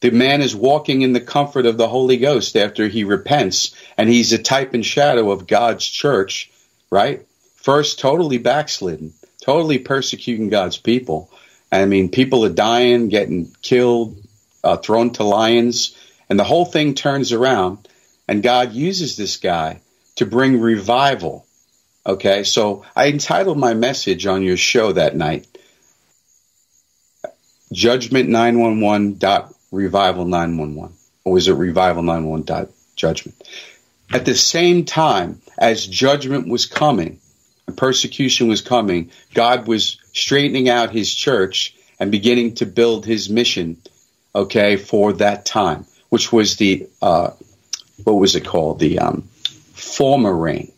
[0.00, 4.08] the man is walking in the comfort of the Holy Ghost after he repents, and
[4.08, 6.50] he's a type and shadow of God's church,
[6.90, 7.26] right?
[7.56, 11.30] First, totally backslidden, totally persecuting God's people,
[11.74, 14.16] I mean, people are dying, getting killed,
[14.62, 15.96] uh, thrown to lions,
[16.28, 17.88] and the whole thing turns around.
[18.28, 19.80] And God uses this guy
[20.16, 21.46] to bring revival.
[22.06, 25.46] Okay, so I entitled my message on your show that night
[27.72, 30.94] Judgment 911 dot revival 911.
[31.24, 33.42] Or was it revival 911 dot judgment?
[34.12, 37.20] At the same time as judgment was coming,
[37.72, 43.76] persecution was coming, God was straightening out his church and beginning to build his mission,
[44.34, 47.30] okay, for that time, which was the, uh,
[48.04, 48.80] what was it called?
[48.80, 49.22] The um,
[49.72, 50.72] former reign,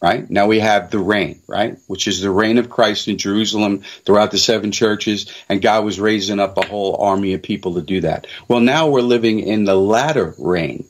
[0.00, 0.28] right?
[0.30, 1.78] Now we have the reign, right?
[1.86, 6.00] Which is the reign of Christ in Jerusalem throughout the seven churches, and God was
[6.00, 8.26] raising up a whole army of people to do that.
[8.48, 10.84] Well, now we're living in the latter reign,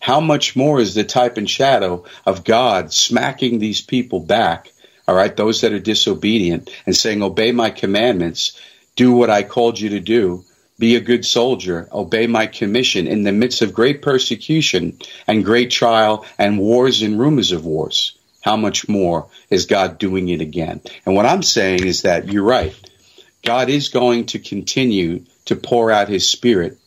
[0.00, 4.72] how much more is the type and shadow of God smacking these people back,
[5.06, 8.58] all right, those that are disobedient, and saying, Obey my commandments,
[8.96, 10.44] do what I called you to do,
[10.78, 15.70] be a good soldier, obey my commission in the midst of great persecution and great
[15.70, 18.16] trial and wars and rumors of wars.
[18.40, 20.80] How much more is God doing it again?
[21.04, 22.74] And what I'm saying is that you're right.
[23.44, 26.78] God is going to continue to pour out his spirit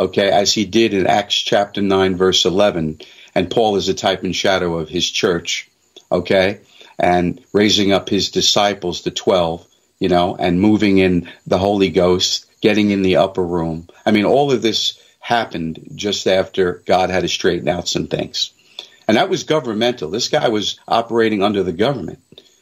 [0.00, 3.00] okay, as he did in Acts chapter 9, verse 11.
[3.34, 5.68] And Paul is a type and shadow of his church,
[6.10, 6.60] okay,
[6.98, 9.66] and raising up his disciples, the 12,
[9.98, 13.88] you know, and moving in the Holy Ghost, getting in the upper room.
[14.04, 18.52] I mean, all of this happened just after God had to straighten out some things.
[19.06, 20.10] And that was governmental.
[20.10, 22.20] This guy was operating under the government.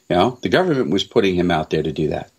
[0.09, 2.31] You know, the government was putting him out there to do that.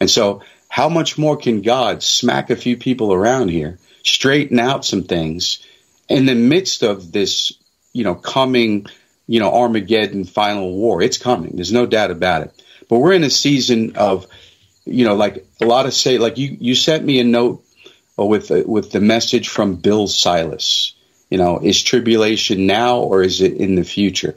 [0.00, 4.84] And so, how much more can God smack a few people around here straighten out
[4.84, 5.64] some things
[6.08, 7.52] in the midst of this,
[7.92, 8.86] you know, coming
[9.28, 11.02] you know, Armageddon final war.
[11.02, 11.52] It's coming.
[11.54, 12.62] There's no doubt about it.
[12.88, 14.26] But we're in a season of,
[14.86, 17.62] you know, like a lot of say, like you, you sent me a note
[18.16, 20.94] with, uh, with the message from Bill Salus.
[21.30, 24.34] You know, is tribulation now or is it in the future?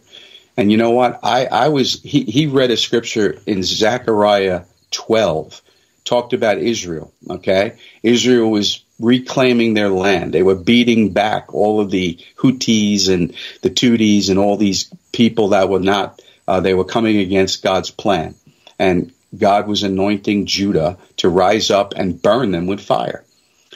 [0.57, 1.21] And you know what?
[1.23, 5.61] I, I was, he, he read a scripture in Zechariah 12,
[6.03, 7.13] talked about Israel.
[7.29, 7.77] Okay.
[8.03, 10.33] Israel was reclaiming their land.
[10.33, 15.49] They were beating back all of the Houthis and the Tutsis and all these people
[15.49, 18.35] that were not, uh, they were coming against God's plan.
[18.79, 23.23] And God was anointing Judah to rise up and burn them with fire.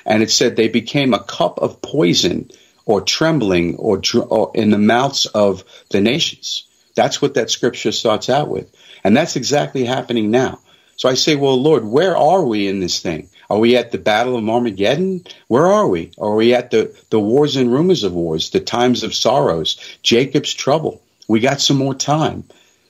[0.06, 2.52] And it said they became a cup of poison
[2.86, 6.68] or trembling or, or in the mouths of the nations.
[6.96, 8.74] That's what that scripture starts out with.
[9.04, 10.60] And that's exactly happening now.
[10.98, 13.30] So I say, well, Lord, where are we in this thing?
[13.50, 15.26] Are we at the Battle of Armageddon?
[15.48, 16.12] Where are we?
[16.18, 20.54] Are we at the, the wars and rumors of wars, the times of sorrows, Jacob's
[20.54, 21.02] trouble?
[21.28, 22.44] We got some more time.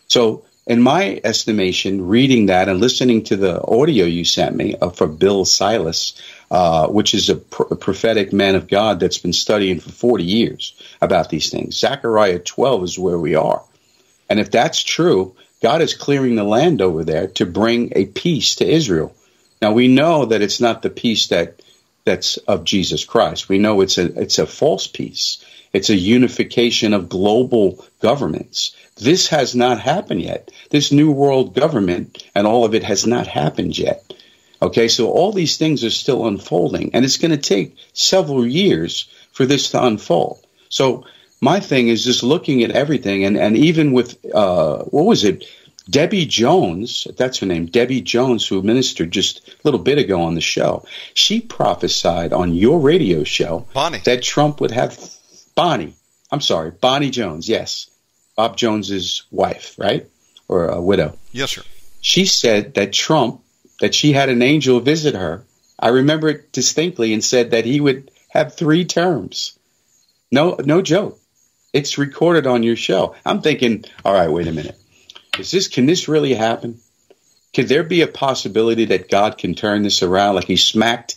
[0.08, 4.89] So, in my estimation, reading that and listening to the audio you sent me uh,
[4.89, 9.34] for Bill Salus, uh, which is a, pr- a, prophetic man of God that's been
[9.34, 11.78] studying for 40 years about these things.
[11.78, 13.62] Zechariah 12 is where we are.
[14.28, 18.56] And if that's true, God is clearing the land over there to bring a peace
[18.56, 19.15] to Israel.
[19.65, 21.60] Now we know that it's not the peace that
[22.04, 23.49] that's of Jesus Christ.
[23.49, 25.43] We know it's a it's a false peace.
[25.73, 28.75] It's a unification of global governments.
[28.97, 30.51] This has not happened yet.
[30.69, 34.13] This new world government and all of it has not happened yet.
[34.62, 39.10] Okay, so all these things are still unfolding, and it's going to take several years
[39.32, 40.45] for this to unfold.
[40.69, 41.08] So
[41.41, 45.43] my thing is just looking at everything, and and even with uh, what was it?
[45.89, 50.34] Debbie Jones, that's her name, Debbie Jones, who ministered just a little bit ago on
[50.34, 54.00] the show, she prophesied on your radio show Bonnie.
[54.06, 54.98] that Trump would have
[55.54, 55.95] Bonnie.
[56.32, 57.48] I'm sorry, Bonnie Jones.
[57.48, 57.89] Yes,
[58.36, 60.08] Bob Jones's wife, right,
[60.48, 61.17] or a widow.
[61.32, 61.62] Yes, sir.
[62.02, 63.41] She said that Trump,
[63.80, 65.45] that she had an angel visit her.
[65.78, 69.58] I remember it distinctly, and said that he would have three terms.
[70.32, 71.19] No, no joke.
[71.74, 73.15] It's recorded on your show.
[73.26, 74.78] I'm thinking, all right, wait a minute
[75.39, 76.80] is this can this really happen?
[77.54, 81.15] Could there be a possibility that God can turn this around like he smacked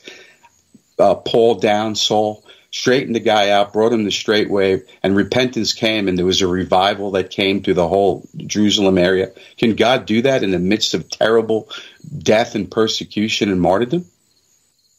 [0.98, 5.72] uh, Paul down, Saul, straightened the guy out, brought him the straight way, and repentance
[5.72, 9.32] came, and there was a revival that came to the whole Jerusalem area?
[9.56, 11.70] Can God do that in the midst of terrible
[12.16, 14.04] death and persecution and martyrdom?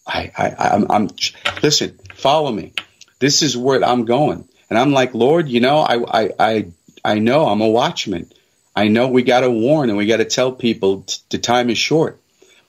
[0.08, 1.10] I, I, I'm, I'm
[1.62, 2.74] listen, follow me.
[3.20, 6.68] This is where I'm going, and I'm like, Lord, you know, I, I, I,
[7.04, 8.32] I know I'm a watchman.
[8.80, 11.70] I know we got to warn and we got to tell people t- the time
[11.70, 12.18] is short,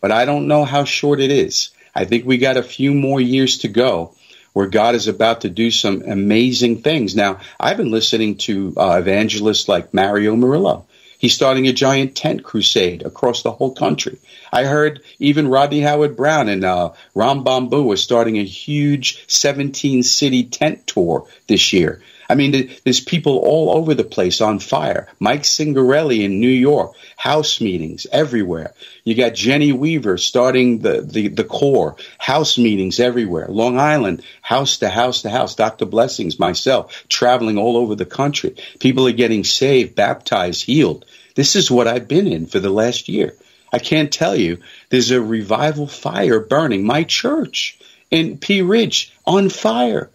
[0.01, 1.70] but I don't know how short it is.
[1.94, 4.16] I think we got a few more years to go
[4.53, 7.14] where God is about to do some amazing things.
[7.14, 10.87] Now, I've been listening to uh, evangelists like Mario Murillo.
[11.20, 14.18] He's starting a giant tent crusade across the whole country.
[14.53, 20.42] I heard even Rodney Howard-Browne and uh, Ram Bambu are starting a huge 17 city
[20.42, 22.03] tent tour this year.
[22.30, 25.08] I mean, there's people all over the place on fire.
[25.18, 28.72] Mike Signorelli in New York, house meetings everywhere.
[29.02, 33.48] You got Jenny Weaver starting the, the, the core, house meetings everywhere.
[33.48, 35.56] Long Island, house to house to house.
[35.56, 35.86] Dr.
[35.86, 38.54] Blessings, myself, traveling all over the country.
[38.78, 41.06] People are getting saved, baptized, healed.
[41.34, 43.34] This is what I've been in for the last year.
[43.72, 44.58] I can't tell you.
[44.88, 46.84] There's a revival fire burning.
[46.84, 47.76] My church
[48.08, 50.10] in Pea Ridge on fire.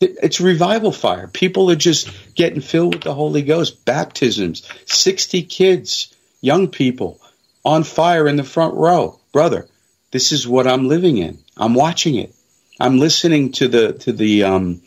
[0.00, 1.28] It's revival fire.
[1.28, 3.84] People are just getting filled with the Holy Ghost.
[3.84, 4.66] Baptisms.
[4.86, 7.20] 60 kids, young people
[7.66, 9.20] on fire in the front row.
[9.30, 9.68] Brother,
[10.10, 11.38] this is what I'm living in.
[11.54, 12.34] I'm watching it.
[12.80, 14.80] I'm listening to the to the um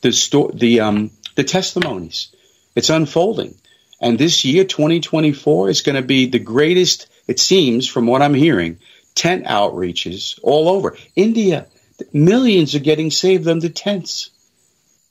[0.00, 2.34] the sto- the um the testimonies.
[2.74, 3.54] It's unfolding.
[4.00, 8.34] And this year 2024 is going to be the greatest it seems from what I'm
[8.34, 8.78] hearing
[9.14, 10.96] tent outreaches all over.
[11.14, 11.66] India,
[12.10, 14.30] millions are getting saved under tents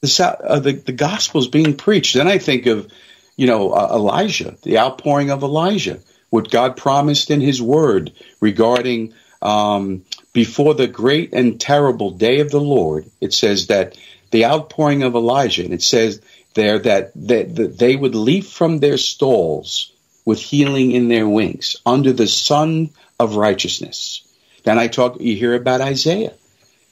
[0.02, 2.16] the, uh, the, the gospel is being preached.
[2.16, 2.92] Then I think of,
[3.36, 9.14] you know, uh, Elijah, the outpouring of Elijah, what God promised in His Word regarding
[9.42, 13.10] um, before the great and terrible day of the Lord.
[13.22, 13.98] It says that
[14.32, 16.22] the outpouring of Elijah, and it says
[16.54, 19.92] there that, that, that they would leap from their stalls
[20.26, 22.90] with healing in their wings under the sun
[23.20, 24.22] of righteousness.
[24.64, 26.34] Then I talk, you hear about Isaiah.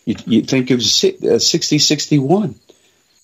[0.06, 2.56] You, you think of uh, 60, 61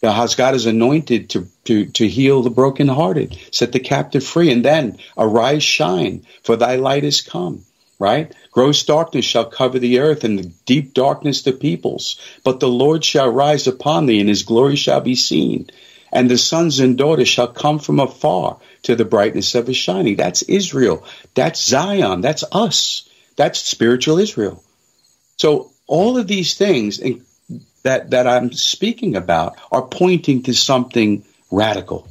[0.01, 4.63] how God is anointed to, to, to heal the brokenhearted, set the captive free, and
[4.63, 7.65] then arise, shine, for thy light is come.
[7.99, 8.33] Right?
[8.51, 12.17] Gross darkness shall cover the earth, and the deep darkness the peoples.
[12.45, 15.69] But the Lord shall rise upon thee, and his glory shall be seen.
[16.11, 20.15] And the sons and daughters shall come from afar to the brightness of his shining.
[20.15, 21.03] That's Israel.
[21.35, 22.21] That's Zion.
[22.21, 23.07] That's us.
[23.35, 24.63] That's spiritual Israel.
[25.37, 26.99] So all of these things
[27.83, 32.07] that, that I'm speaking about are pointing to something radical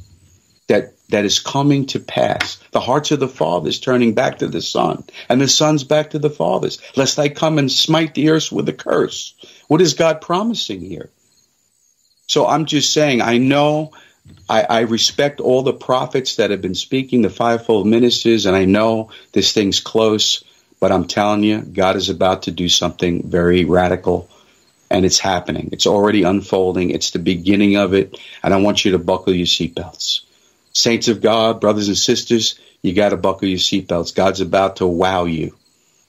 [0.67, 2.57] that, that is coming to pass.
[2.71, 6.19] The hearts of the fathers turning back to the son and the sons back to
[6.19, 9.33] the fathers, lest I come and smite the earth with a curse.
[9.67, 11.09] What is God promising here?
[12.27, 13.91] So I'm just saying, I know
[14.47, 18.65] I, I, respect all the prophets that have been speaking, the fivefold ministers, and I
[18.65, 20.43] know this thing's close,
[20.79, 24.29] but I'm telling you, God is about to do something very radical,
[24.89, 25.69] and it's happening.
[25.71, 26.91] It's already unfolding.
[26.91, 30.21] It's the beginning of it, and I want you to buckle your seatbelts.
[30.73, 34.15] Saints of God, brothers and sisters, you got to buckle your seatbelts.
[34.15, 35.55] God's about to wow you,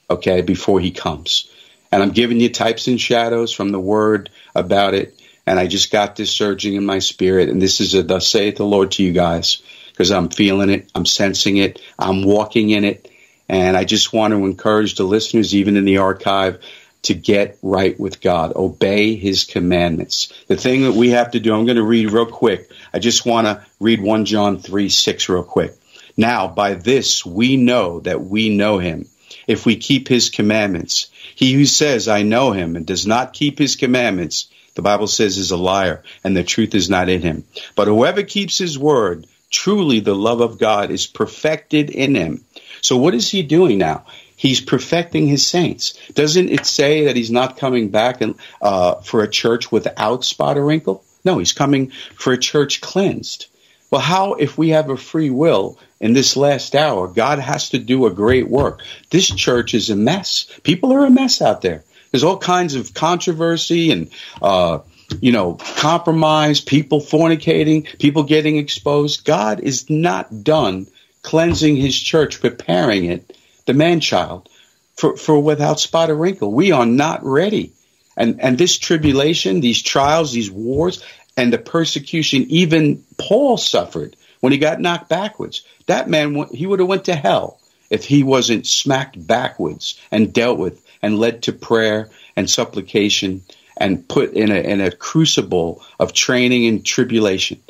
[0.08, 1.50] okay, before He comes.
[1.92, 5.20] And I'm giving you types and shadows from the Word about it
[5.50, 7.48] and I just got this surging in my spirit.
[7.48, 10.88] And this is a thus saith the Lord to you guys because I'm feeling it,
[10.94, 13.10] I'm sensing it, I'm walking in it.
[13.48, 16.62] And I just want to encourage the listeners, even in the archive,
[17.02, 20.32] to get right with God, obey his commandments.
[20.48, 22.70] The thing that we have to do, I'm going to read real quick.
[22.92, 25.74] I just want to read 1 John 3 6 real quick.
[26.16, 29.06] Now, by this we know that we know him
[29.46, 31.10] if we keep his commandments.
[31.34, 35.38] He who says, I know him, and does not keep his commandments, the Bible says
[35.38, 37.44] is a liar and the truth is not in him.
[37.74, 42.44] But whoever keeps his word, truly the love of God is perfected in him.
[42.80, 44.06] So what is he doing now?
[44.40, 45.92] He's perfecting his saints.
[46.14, 48.22] Doesn't it say that he's not coming back
[48.62, 51.04] uh, for a church without spot or wrinkle?
[51.22, 53.48] No, he's coming for a church cleansed.
[53.90, 57.78] Well, how, if we have a free will in this last hour, God has to
[57.78, 58.82] do a great work.
[59.10, 60.50] This church is a mess.
[60.62, 61.84] People are a mess out there.
[62.10, 64.10] There's all kinds of controversy and,
[64.40, 64.78] uh,
[65.20, 69.26] you know, compromise, people fornicating, people getting exposed.
[69.26, 70.86] God is not done
[71.20, 73.36] cleansing his church, preparing it,
[73.66, 74.48] the man child,
[74.96, 76.52] for, for without spot or wrinkle.
[76.52, 77.72] We are not ready.
[78.16, 81.02] And, and this tribulation, these trials, these wars,
[81.36, 85.62] and the persecution, even Paul suffered when he got knocked backwards.
[85.86, 90.58] That man, he would have went to hell if he wasn't smacked backwards and dealt
[90.58, 93.42] with and led to prayer and supplication
[93.76, 97.60] and put in a, in a crucible of training and tribulation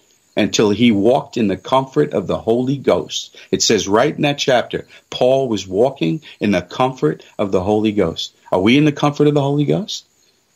[0.40, 3.36] until he walked in the comfort of the Holy Ghost.
[3.50, 7.92] It says right in that chapter, Paul was walking in the comfort of the Holy
[7.92, 8.34] Ghost.
[8.50, 10.06] Are we in the comfort of the Holy Ghost?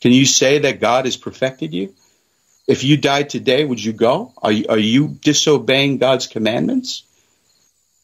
[0.01, 1.95] Can you say that God has perfected you?
[2.66, 4.32] If you died today, would you go?
[4.43, 7.03] Are you, are you disobeying God's commandments?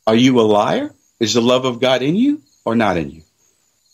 [0.06, 0.94] Are you a liar?
[1.18, 3.22] Is the love of God in you or not in you?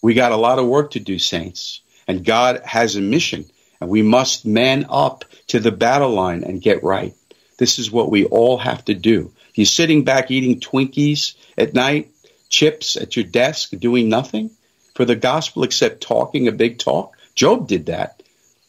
[0.03, 1.81] We got a lot of work to do, saints.
[2.09, 3.47] And God has a mission,
[3.81, 7.15] and we must man up to the battle line and get right.
[7.59, 9.33] This is what we all have to do.
[9.51, 12.11] If you're sitting back eating Twinkies at night,
[12.49, 14.51] chips at your desk, doing nothing
[14.95, 18.23] for the gospel except talking a big talk, Job did that.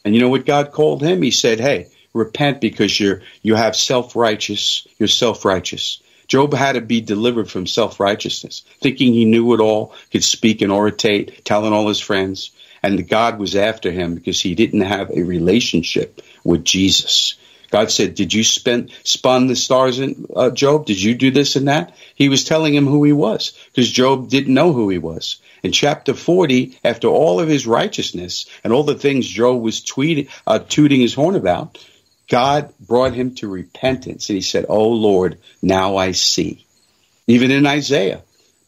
[0.04, 1.22] And you know what God called him?
[1.22, 6.02] He said, Hey, repent because you're you have self righteous, you're self righteous.
[6.26, 10.60] Job had to be delivered from self righteousness, thinking he knew it all, could speak
[10.62, 12.50] and orate, telling all his friends.
[12.82, 17.34] And God was after him because he didn't have a relationship with Jesus.
[17.70, 20.86] God said, Did you spend, spun the stars in uh, Job?
[20.86, 21.94] Did you do this and that?
[22.14, 25.40] He was telling him who he was because Job didn't know who he was.
[25.62, 30.28] In chapter 40, after all of his righteousness and all the things Job was tweeting,
[30.46, 31.78] uh, tooting his horn about,
[32.28, 34.28] God brought him to repentance.
[34.28, 36.64] And he said, Oh Lord, now I see.
[37.26, 38.22] Even in Isaiah,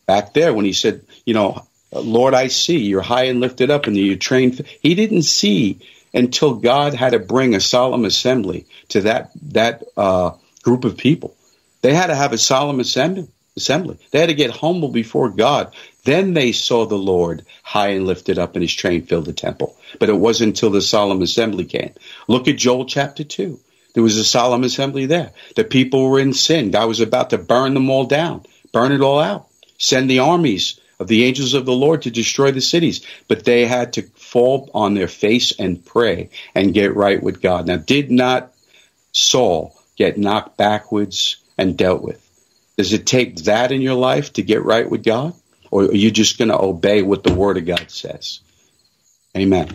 [0.07, 3.87] back there when he said, you know, Lord, I see you're high and lifted up
[3.87, 4.67] and you're trained.
[4.81, 5.79] He didn't see
[6.13, 10.33] until God had to bring a solemn assembly to that, that, uh,
[10.63, 11.37] group of people.
[11.83, 13.29] They had to have a solemn assembly.
[13.57, 13.99] Assembly.
[14.11, 15.75] They had to get humble before God.
[16.05, 19.77] Then they saw the Lord high and lifted up and his train filled the temple.
[19.99, 21.93] But it wasn't until the solemn assembly came.
[22.29, 23.59] Look at Joel chapter 2.
[23.95, 25.33] There was a solemn assembly there.
[25.57, 26.71] The people were in sin.
[26.71, 29.49] God was about to burn them all down, burn it all out,
[29.79, 33.05] send the armies of the angels of the Lord to destroy the cities.
[33.27, 37.67] But they had to fall on their face and pray and get right with God.
[37.67, 38.53] Now, did not
[39.11, 42.25] Saul get knocked backwards and dealt with?
[42.77, 45.35] Does it take that in your life to get right with God?
[45.73, 48.41] Or are you just going to obey what the Word of God says?
[49.37, 49.69] Amen.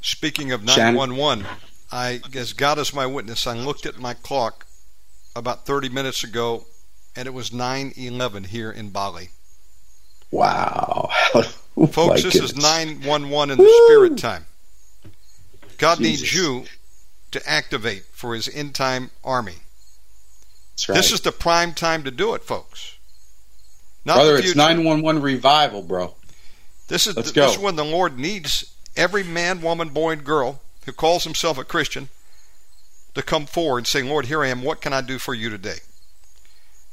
[0.00, 1.44] Speaking of 911,
[1.90, 4.66] I, as God is my witness, I looked at my clock
[5.34, 6.64] about 30 minutes ago,
[7.16, 9.30] and it was 9:11 here in Bali.
[10.30, 11.10] Wow,
[11.92, 13.86] folks, this is 911 in the Woo!
[13.86, 14.46] spirit time.
[15.78, 16.64] God needs you
[17.30, 19.56] to activate for his end time army.
[20.88, 20.96] Right.
[20.96, 22.96] This is the prime time to do it, folks.
[24.04, 26.14] Not Brother, it's 911 revival, bro.
[26.88, 27.46] This is, Let's the, go.
[27.46, 31.58] this is when the Lord needs every man, woman, boy, and girl who calls himself
[31.58, 32.08] a Christian
[33.14, 34.62] to come forward and say, Lord, here I am.
[34.62, 35.78] What can I do for you today?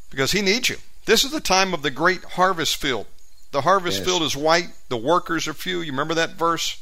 [0.10, 0.78] Because he needs you.
[1.06, 3.06] This is the time of the great harvest field.
[3.52, 4.08] The harvest yes.
[4.08, 5.82] field is white, the workers are few.
[5.82, 6.82] You remember that verse?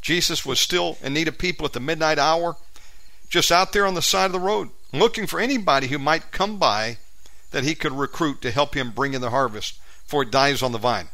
[0.00, 2.56] Jesus was still in need of people at the midnight hour,
[3.28, 6.58] just out there on the side of the road, looking for anybody who might come
[6.58, 6.98] by
[7.50, 9.78] that he could recruit to help him bring in the harvest
[10.10, 11.06] for it dies on the vine.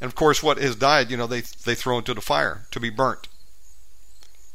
[0.00, 2.80] And of course, what has died, you know, they, they throw into the fire to
[2.80, 3.28] be burnt.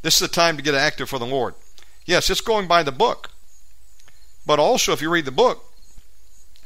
[0.01, 1.53] This is the time to get active for the Lord.
[2.05, 3.30] Yes, it's going by the book.
[4.43, 5.64] But also, if you read the book,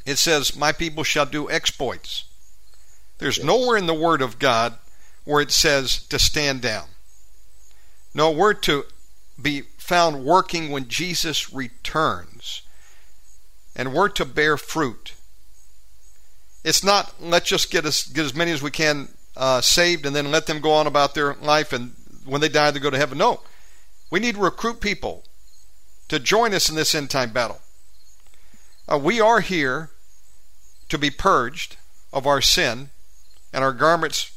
[0.07, 2.23] it says, My people shall do exploits.
[3.17, 4.75] There's nowhere in the Word of God
[5.25, 6.87] where it says to stand down.
[8.13, 8.85] No, we're to
[9.39, 12.61] be found working when Jesus returns.
[13.75, 15.13] And we're to bear fruit.
[16.63, 20.15] It's not let's just get us get as many as we can uh, saved and
[20.15, 21.93] then let them go on about their life and
[22.25, 23.17] when they die they go to heaven.
[23.17, 23.41] No,
[24.09, 25.25] we need to recruit people
[26.07, 27.59] to join us in this end time battle.
[28.87, 29.91] Uh, we are here
[30.89, 31.77] to be purged
[32.13, 32.89] of our sin
[33.53, 34.31] and our garments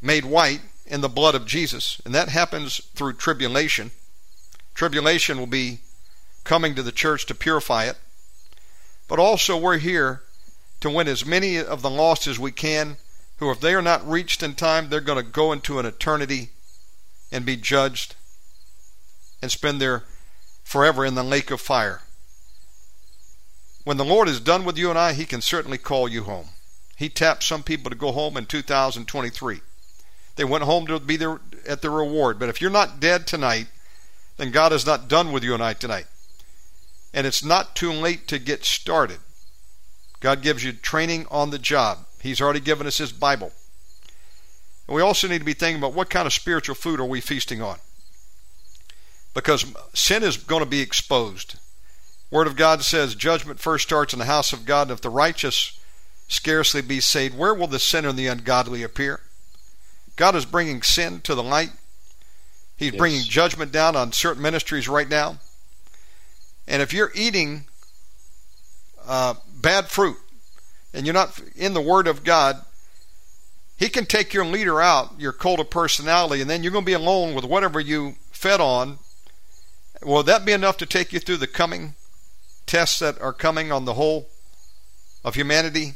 [0.00, 3.90] made white in the blood of Jesus, and that happens through tribulation.
[4.74, 5.80] Tribulation will be
[6.44, 7.98] coming to the church to purify it.
[9.08, 10.22] But also, we're here
[10.80, 12.96] to win as many of the lost as we can,
[13.38, 16.50] who, if they are not reached in time, they're going to go into an eternity
[17.32, 18.14] and be judged
[19.42, 20.04] and spend their
[20.62, 22.02] forever in the lake of fire.
[23.86, 26.48] When the Lord is done with you and I, He can certainly call you home.
[26.96, 29.60] He tapped some people to go home in 2023.
[30.34, 32.40] They went home to be there at the reward.
[32.40, 33.68] But if you're not dead tonight,
[34.38, 36.06] then God is not done with you and I tonight.
[37.14, 39.18] And it's not too late to get started.
[40.18, 41.98] God gives you training on the job.
[42.20, 43.52] He's already given us His Bible.
[44.88, 47.20] And we also need to be thinking about what kind of spiritual food are we
[47.20, 47.78] feasting on?
[49.32, 49.64] Because
[49.94, 51.54] sin is going to be exposed.
[52.30, 55.10] Word of God says judgment first starts in the house of God, and if the
[55.10, 55.78] righteous
[56.28, 59.20] scarcely be saved, where will the sinner and the ungodly appear?
[60.16, 61.70] God is bringing sin to the light.
[62.76, 62.98] He's yes.
[62.98, 65.38] bringing judgment down on certain ministries right now.
[66.66, 67.64] And if you're eating
[69.06, 70.16] uh, bad fruit
[70.92, 72.56] and you're not in the Word of God,
[73.76, 76.86] He can take your leader out, your cult of personality, and then you're going to
[76.86, 78.98] be alone with whatever you fed on.
[80.02, 81.94] Will that be enough to take you through the coming
[82.66, 84.28] tests that are coming on the whole
[85.24, 85.94] of humanity?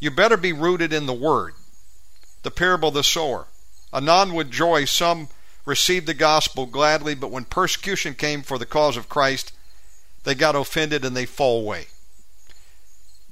[0.00, 1.54] You better be rooted in the Word
[2.42, 3.46] the parable of the sower.
[3.92, 5.28] Anon with joy some
[5.64, 9.52] received the gospel gladly, but when persecution came for the cause of Christ,
[10.24, 11.86] they got offended and they fall away.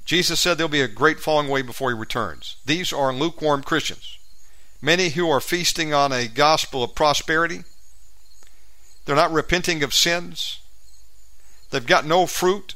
[0.05, 2.57] Jesus said there'll be a great falling away before he returns.
[2.65, 4.17] These are lukewarm Christians.
[4.81, 7.63] Many who are feasting on a gospel of prosperity.
[9.05, 10.59] They're not repenting of sins.
[11.69, 12.75] They've got no fruit.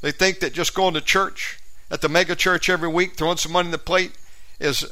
[0.00, 1.58] They think that just going to church
[1.90, 4.12] at the mega church every week, throwing some money in the plate,
[4.60, 4.84] is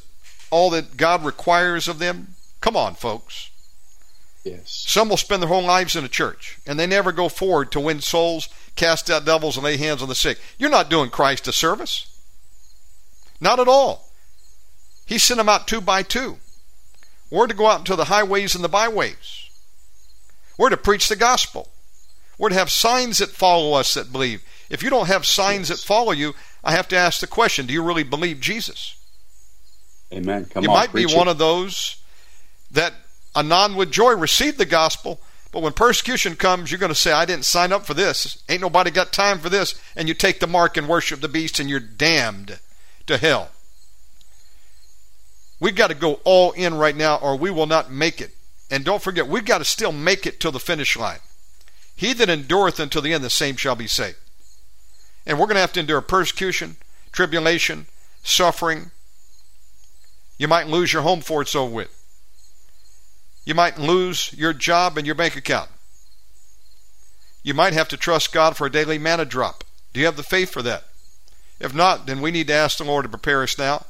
[0.51, 2.35] all that God requires of them?
[2.61, 3.51] Come on, folks.
[4.45, 4.85] Yes.
[4.87, 7.81] Some will spend their whole lives in a church and they never go forward to
[7.81, 10.39] win souls, cast out devils, and lay hands on the sick.
[10.59, 12.07] You're not doing Christ a service.
[13.41, 14.11] Not at all.
[15.07, 16.39] He sent them out two by two.
[17.31, 19.49] We're to go out into the highways and the byways.
[20.59, 21.71] We're to preach the gospel.
[22.45, 24.45] We're to have signs that follow us that believe.
[24.69, 25.81] If you don't have signs yes.
[25.81, 28.97] that follow you, I have to ask the question do you really believe Jesus?
[30.13, 30.45] Amen.
[30.45, 31.17] Come you on, might be it.
[31.17, 32.03] one of those
[32.71, 32.93] that
[33.35, 35.23] anon with joy received the gospel,
[35.53, 38.43] but when persecution comes, you're going to say, I didn't sign up for this.
[38.51, 39.81] Ain't nobody got time for this.
[39.97, 42.59] And you take the mark and worship the beast, and you're damned
[43.07, 43.53] to hell.
[45.61, 48.33] We've got to go all in right now, or we will not make it.
[48.71, 51.21] And don't forget, we've got to still make it to the finish line.
[51.97, 54.19] He that endureth until the end, the same shall be saved.
[55.27, 56.77] And we're going to have to endure persecution,
[57.13, 57.87] tribulation,
[58.23, 58.91] suffering,
[60.39, 62.01] you might lose your home for it's over with.
[63.45, 65.71] You might lose your job and your bank account.
[67.43, 69.65] You might have to trust God for a daily manna drop.
[69.93, 70.85] Do you have the faith for that?
[71.61, 73.87] If not, then we need to ask the Lord to prepare us now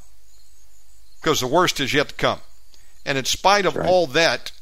[1.21, 2.41] because the worst is yet to come.
[3.07, 3.89] And in spite of right.
[3.89, 4.53] all that,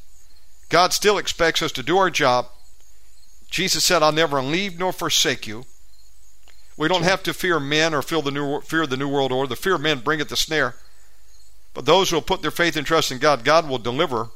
[0.69, 2.47] God still expects us to do our job.
[3.53, 5.67] Jesus said, I'll never leave nor forsake you.
[6.79, 9.47] We don't have to fear men or fear the new, fear the new world order.
[9.47, 10.75] The fear of men bringeth the snare.
[11.75, 14.31] But those who will put their faith and trust in God, God will deliver.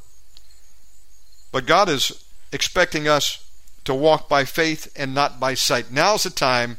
[1.50, 3.42] But God is expecting us
[3.86, 5.90] to walk by faith and not by sight.
[5.90, 6.76] Now's the time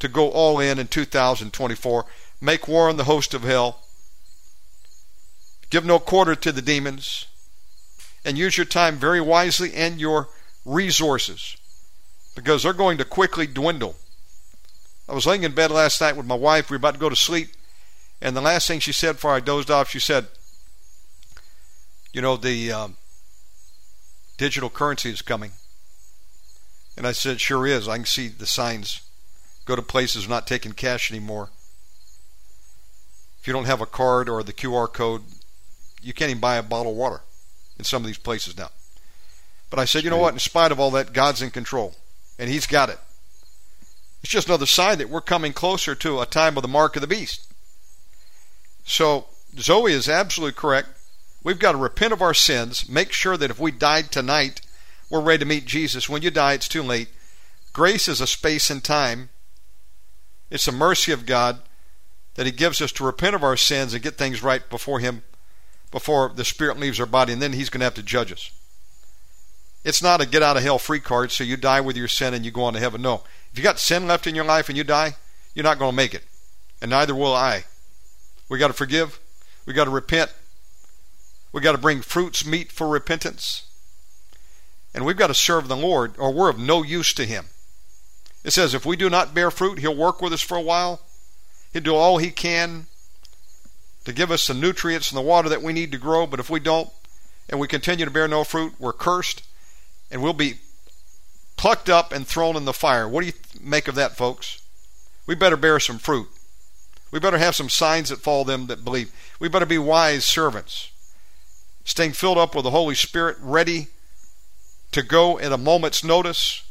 [0.00, 2.04] to go all in in 2024.
[2.40, 3.84] Make war on the host of hell.
[5.70, 7.26] Give no quarter to the demons.
[8.24, 10.30] And use your time very wisely and your
[10.64, 11.56] resources
[12.40, 13.96] because they're going to quickly dwindle.
[15.06, 16.70] I was laying in bed last night with my wife.
[16.70, 17.50] We were about to go to sleep.
[18.22, 20.28] And the last thing she said before I dozed off, she said,
[22.14, 22.96] You know, the um,
[24.38, 25.52] digital currency is coming.
[26.96, 27.86] And I said, Sure is.
[27.88, 29.02] I can see the signs.
[29.66, 31.50] Go to places not taking cash anymore.
[33.40, 35.24] If you don't have a card or the QR code,
[36.00, 37.20] you can't even buy a bottle of water
[37.78, 38.70] in some of these places now.
[39.68, 40.32] But I said, you know what?
[40.32, 41.94] In spite of all that, God's in control,
[42.40, 42.98] and He's got it.
[44.22, 47.02] It's just another sign that we're coming closer to a time of the mark of
[47.02, 47.46] the beast.
[48.84, 49.26] So
[49.58, 50.88] Zoe is absolutely correct.
[51.44, 54.62] We've got to repent of our sins, make sure that if we died tonight,
[55.10, 56.08] we're ready to meet Jesus.
[56.08, 57.08] When you die, it's too late.
[57.72, 59.28] Grace is a space and time.
[60.50, 61.60] It's the mercy of God
[62.34, 65.22] that He gives us to repent of our sins and get things right before Him,
[65.90, 68.50] before the Spirit leaves our body, and then He's going to have to judge us.
[69.84, 72.34] It's not a get out of hell free card, so you die with your sin
[72.34, 73.00] and you go on to heaven.
[73.00, 73.22] No.
[73.52, 75.16] If you got sin left in your life and you die,
[75.54, 76.24] you're not going to make it.
[76.82, 77.64] And neither will I.
[78.48, 79.18] We got to forgive.
[79.66, 80.32] We got to repent.
[81.52, 83.64] We got to bring fruits meet for repentance.
[84.94, 87.46] And we've got to serve the Lord, or we're of no use to Him.
[88.44, 91.00] It says if we do not bear fruit, He'll work with us for a while.
[91.72, 92.86] He'll do all He can
[94.04, 96.26] to give us the nutrients and the water that we need to grow.
[96.26, 96.90] But if we don't,
[97.48, 99.42] and we continue to bear no fruit, we're cursed
[100.10, 100.54] and we'll be
[101.56, 103.08] plucked up and thrown in the fire.
[103.08, 104.62] What do you make of that, folks?
[105.26, 106.28] We better bear some fruit.
[107.10, 109.12] We better have some signs that follow them that believe.
[109.38, 110.90] We better be wise servants,
[111.84, 113.88] staying filled up with the Holy Spirit, ready
[114.92, 116.62] to go at a moment's notice.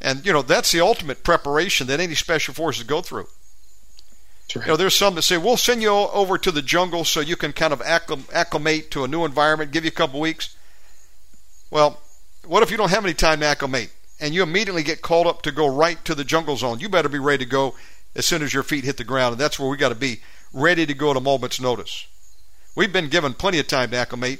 [0.00, 3.28] And, you know, that's the ultimate preparation that any special forces go through.
[4.54, 4.66] Right.
[4.66, 7.36] You know, there's some that say, we'll send you over to the jungle so you
[7.36, 10.56] can kind of acclimate to a new environment, give you a couple weeks.
[11.74, 12.00] Well,
[12.46, 15.42] what if you don't have any time to acclimate and you immediately get called up
[15.42, 16.78] to go right to the jungle zone?
[16.78, 17.74] You better be ready to go
[18.14, 20.20] as soon as your feet hit the ground, and that's where we got to be
[20.52, 22.06] ready to go at a moment's notice.
[22.76, 24.38] We've been given plenty of time to acclimate,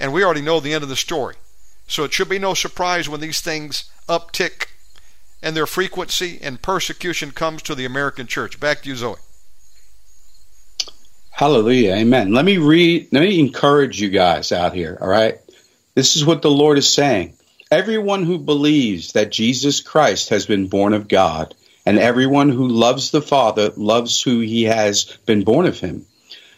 [0.00, 1.34] and we already know the end of the story.
[1.88, 4.68] So it should be no surprise when these things uptick
[5.42, 8.58] and their frequency and persecution comes to the American church.
[8.58, 9.16] Back to you, Zoe.
[11.32, 11.96] Hallelujah.
[11.96, 12.32] Amen.
[12.32, 15.38] Let me read, let me encourage you guys out here, all right?
[15.94, 17.34] This is what the Lord is saying.
[17.70, 23.10] Everyone who believes that Jesus Christ has been born of God, and everyone who loves
[23.10, 26.06] the Father loves who he has been born of him.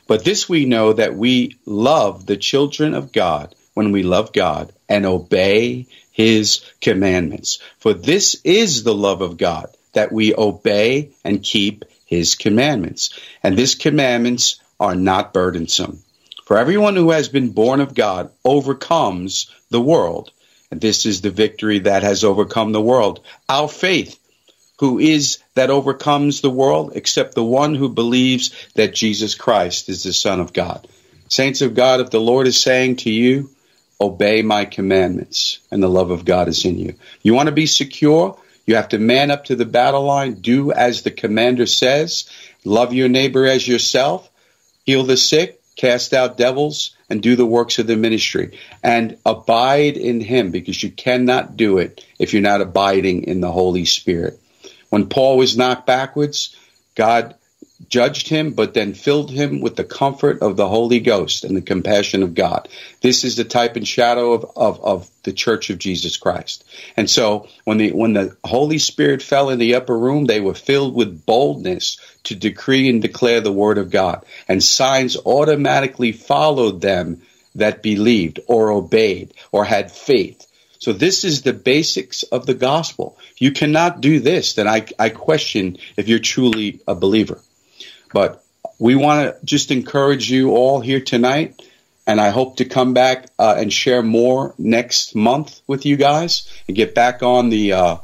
[0.07, 4.73] But this we know that we love the children of God when we love God
[4.89, 7.59] and obey his commandments.
[7.79, 13.19] For this is the love of God, that we obey and keep his commandments.
[13.43, 16.04] And these commandments are not burdensome.
[16.45, 20.31] For everyone who has been born of God overcomes the world.
[20.71, 23.25] And this is the victory that has overcome the world.
[23.49, 24.19] Our faith,
[24.79, 30.03] who is that overcomes the world, except the one who believes that Jesus Christ is
[30.03, 30.87] the Son of God.
[31.29, 33.51] Saints of God, if the Lord is saying to you,
[34.01, 36.95] obey my commandments, and the love of God is in you.
[37.23, 38.39] You want to be secure?
[38.67, 42.29] You have to man up to the battle line, do as the commander says,
[42.65, 44.29] love your neighbor as yourself,
[44.85, 48.59] heal the sick, cast out devils, and do the works of the ministry.
[48.83, 53.53] And abide in Him, because you cannot do it if you're not abiding in the
[53.53, 54.39] Holy Spirit.
[54.91, 56.57] When Paul was knocked backwards,
[56.95, 57.35] God
[57.89, 61.63] judged him, but then filled him with the comfort of the Holy Ghost and the
[61.63, 62.69] compassion of God.
[63.01, 66.65] This is the type and shadow of, of, of, the church of Jesus Christ.
[66.99, 70.55] And so when the when the Holy Spirit fell in the upper room, they were
[70.55, 74.25] filled with boldness to decree and declare the word of God.
[74.49, 77.23] And signs automatically followed them
[77.55, 80.47] that believed or obeyed or had faith.
[80.79, 83.17] So this is the basics of the gospel.
[83.39, 87.41] You cannot do this, then I, I question if you're truly a believer.
[88.15, 88.43] But
[88.79, 91.61] we want to just encourage you all here tonight,
[92.07, 96.49] and I hope to come back uh, and share more next month with you guys
[96.69, 97.97] and get back on the uh,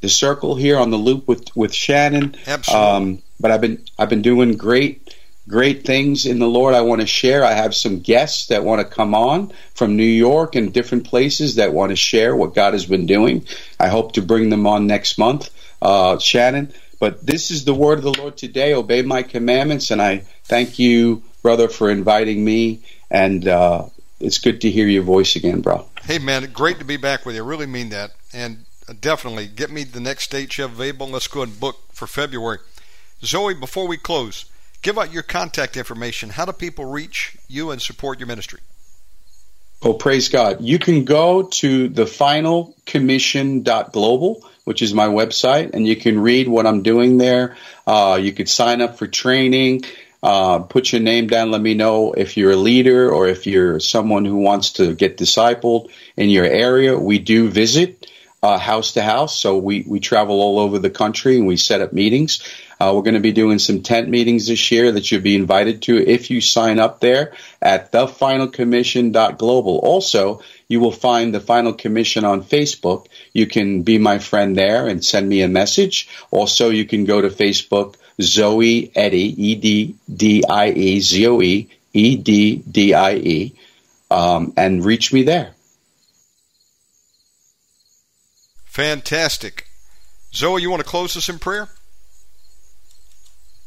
[0.00, 2.36] the circle here on the loop with with Shannon.
[2.46, 2.86] Absolutely.
[2.86, 5.14] Um, but I've been I've been doing great
[5.48, 6.74] great things in the Lord.
[6.74, 7.42] I want to share.
[7.42, 11.56] I have some guests that want to come on from New York and different places
[11.56, 13.44] that want to share what God has been doing.
[13.80, 15.50] I hope to bring them on next month.
[15.80, 18.74] Uh, Shannon, but this is the word of the Lord today.
[18.74, 19.90] Obey my commandments.
[19.90, 22.82] And I thank you, brother, for inviting me.
[23.10, 23.86] And uh,
[24.20, 25.88] it's good to hear your voice again, bro.
[26.02, 27.44] Hey, man, great to be back with you.
[27.44, 28.12] I really mean that.
[28.32, 28.64] And
[29.00, 31.08] definitely get me the next date you have available.
[31.08, 32.58] Let's go and book for February.
[33.22, 34.46] Zoe, before we close,
[34.82, 36.30] give out your contact information.
[36.30, 38.60] How do people reach you and support your ministry?
[39.80, 40.60] Oh, praise God.
[40.60, 46.66] You can go to the finalcommission.global, which is my website, and you can read what
[46.66, 47.56] I'm doing there.
[47.86, 49.82] Uh, you could sign up for training.
[50.20, 51.52] Uh, put your name down.
[51.52, 55.16] Let me know if you're a leader or if you're someone who wants to get
[55.16, 56.98] discipled in your area.
[56.98, 58.04] We do visit
[58.42, 61.82] uh, house to house, so we, we travel all over the country and we set
[61.82, 62.42] up meetings.
[62.80, 65.82] Uh, we're going to be doing some tent meetings this year that you'll be invited
[65.82, 69.78] to if you sign up there at thefinalcommission.global.
[69.78, 73.06] Also, you will find the Final Commission on Facebook.
[73.32, 76.08] You can be my friend there and send me a message.
[76.30, 81.42] Also, you can go to Facebook, Zoe Eddie, E D D I E, Z O
[81.42, 83.54] E, E D D I E,
[84.10, 85.54] um, and reach me there.
[88.66, 89.66] Fantastic.
[90.32, 91.68] Zoe, you want to close us in prayer?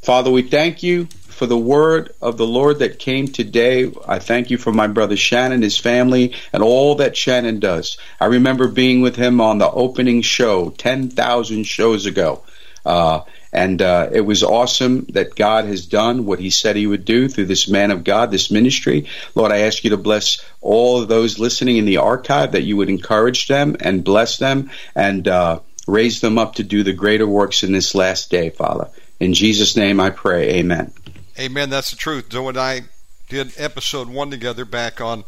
[0.01, 3.91] Father, we thank you for the word of the Lord that came today.
[4.07, 7.97] I thank you for my brother Shannon, his family, and all that Shannon does.
[8.19, 12.43] I remember being with him on the opening show 10,000 shows ago.
[12.83, 13.21] Uh,
[13.53, 17.27] and uh, it was awesome that God has done what He said He would do
[17.27, 19.07] through this man of God, this ministry.
[19.35, 22.89] Lord, I ask you to bless all those listening in the archive, that you would
[22.89, 27.63] encourage them and bless them and uh, raise them up to do the greater works
[27.63, 28.89] in this last day, Father.
[29.21, 30.55] In Jesus' name I pray.
[30.55, 30.91] Amen.
[31.39, 31.69] Amen.
[31.69, 32.29] That's the truth.
[32.29, 32.81] Joe and I
[33.29, 35.25] did episode one together back on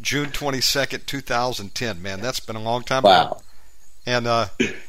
[0.00, 2.02] June 22nd, 2010.
[2.02, 3.26] Man, that's been a long time wow.
[3.26, 3.42] ago.
[4.04, 4.46] And uh,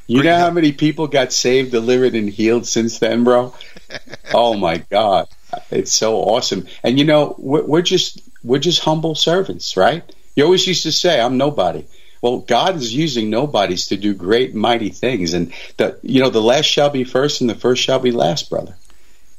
[0.07, 3.53] you know how many people got saved, delivered, and healed since then, bro?
[4.33, 5.27] oh my God,
[5.69, 6.65] it's so awesome.
[6.81, 10.03] And you know, we're, we're just we're just humble servants, right?
[10.35, 11.85] You always used to say, "I'm nobody."
[12.21, 16.41] Well, God is using nobodies to do great, mighty things, and the you know the
[16.41, 18.75] last shall be first, and the first shall be last, brother.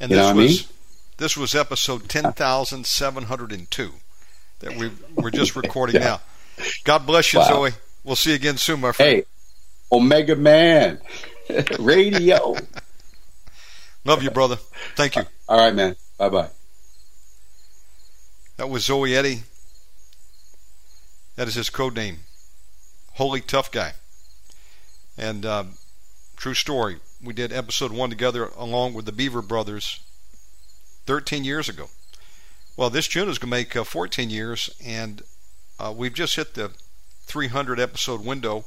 [0.00, 0.58] And you this know was I mean?
[1.18, 3.92] this was episode ten thousand seven hundred and two
[4.60, 6.18] that we we're just recording Yeah.
[6.58, 6.64] now.
[6.84, 7.48] God bless you, Wow.
[7.48, 7.70] Zoe.
[8.04, 9.16] We'll see you again soon, my friend.
[9.16, 9.24] Hey,
[9.92, 11.00] Omega Man,
[11.78, 12.56] radio.
[14.06, 14.56] Love you, brother.
[14.96, 15.24] Thank you.
[15.48, 15.96] All right, man.
[16.16, 16.48] Bye bye.
[18.56, 19.42] That was Zoe Eddie.
[21.36, 22.20] That is his code name.
[23.20, 23.92] Holy tough guy.
[25.18, 25.74] And um,
[26.36, 27.00] true story.
[27.22, 30.00] We did episode one together along with the Beaver Brothers
[31.04, 31.88] 13 years ago.
[32.78, 35.20] Well, this June is going to make uh, 14 years, and
[35.78, 36.70] uh, we've just hit the
[37.26, 38.64] 300 episode window.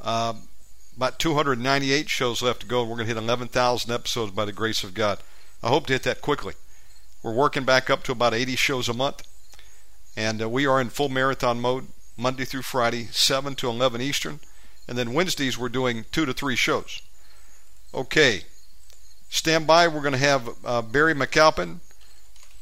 [0.00, 0.48] Um,
[0.96, 4.50] about 298 shows left to go, and we're going to hit 11,000 episodes by the
[4.50, 5.20] grace of God.
[5.62, 6.54] I hope to hit that quickly.
[7.22, 9.24] We're working back up to about 80 shows a month,
[10.16, 11.86] and uh, we are in full marathon mode
[12.16, 14.40] Monday through Friday, 7 to 11 Eastern,
[14.88, 17.02] and then Wednesdays we're doing two to three shows.
[17.92, 18.42] Okay,
[19.28, 19.88] stand by.
[19.88, 21.78] We're going to have uh, Barry McAlpin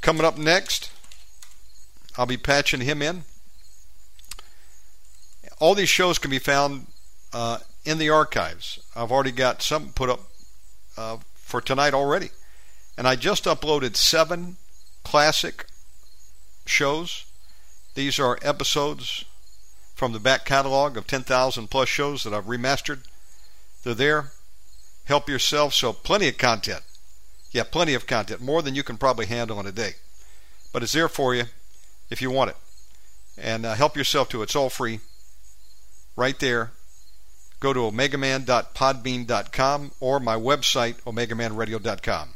[0.00, 0.90] coming up next.
[2.16, 3.24] I'll be patching him in.
[5.58, 6.86] All these shows can be found
[7.32, 8.80] uh, in the archives.
[8.94, 10.20] I've already got some put up
[10.96, 12.30] uh, for tonight already.
[12.96, 14.56] And I just uploaded seven
[15.02, 15.66] classic
[16.66, 17.24] shows.
[17.94, 19.24] These are episodes
[19.94, 23.00] from the back catalog of 10,000 plus shows that I've remastered.
[23.82, 24.30] They're there.
[25.04, 25.74] Help yourself.
[25.74, 26.82] So, plenty of content.
[27.50, 28.40] Yeah, plenty of content.
[28.40, 29.94] More than you can probably handle in a day.
[30.72, 31.44] But it's there for you
[32.10, 32.56] if you want it.
[33.36, 34.44] And uh, help yourself to it.
[34.44, 35.00] It's all free
[36.16, 36.72] right there.
[37.60, 42.34] Go to omegaman.podbean.com or my website, omegamanradio.com.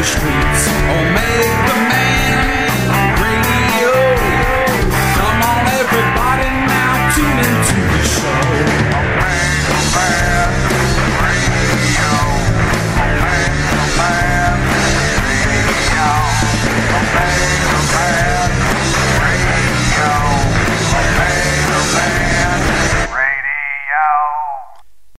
[0.00, 0.64] the streets.
[0.88, 1.69] Oh make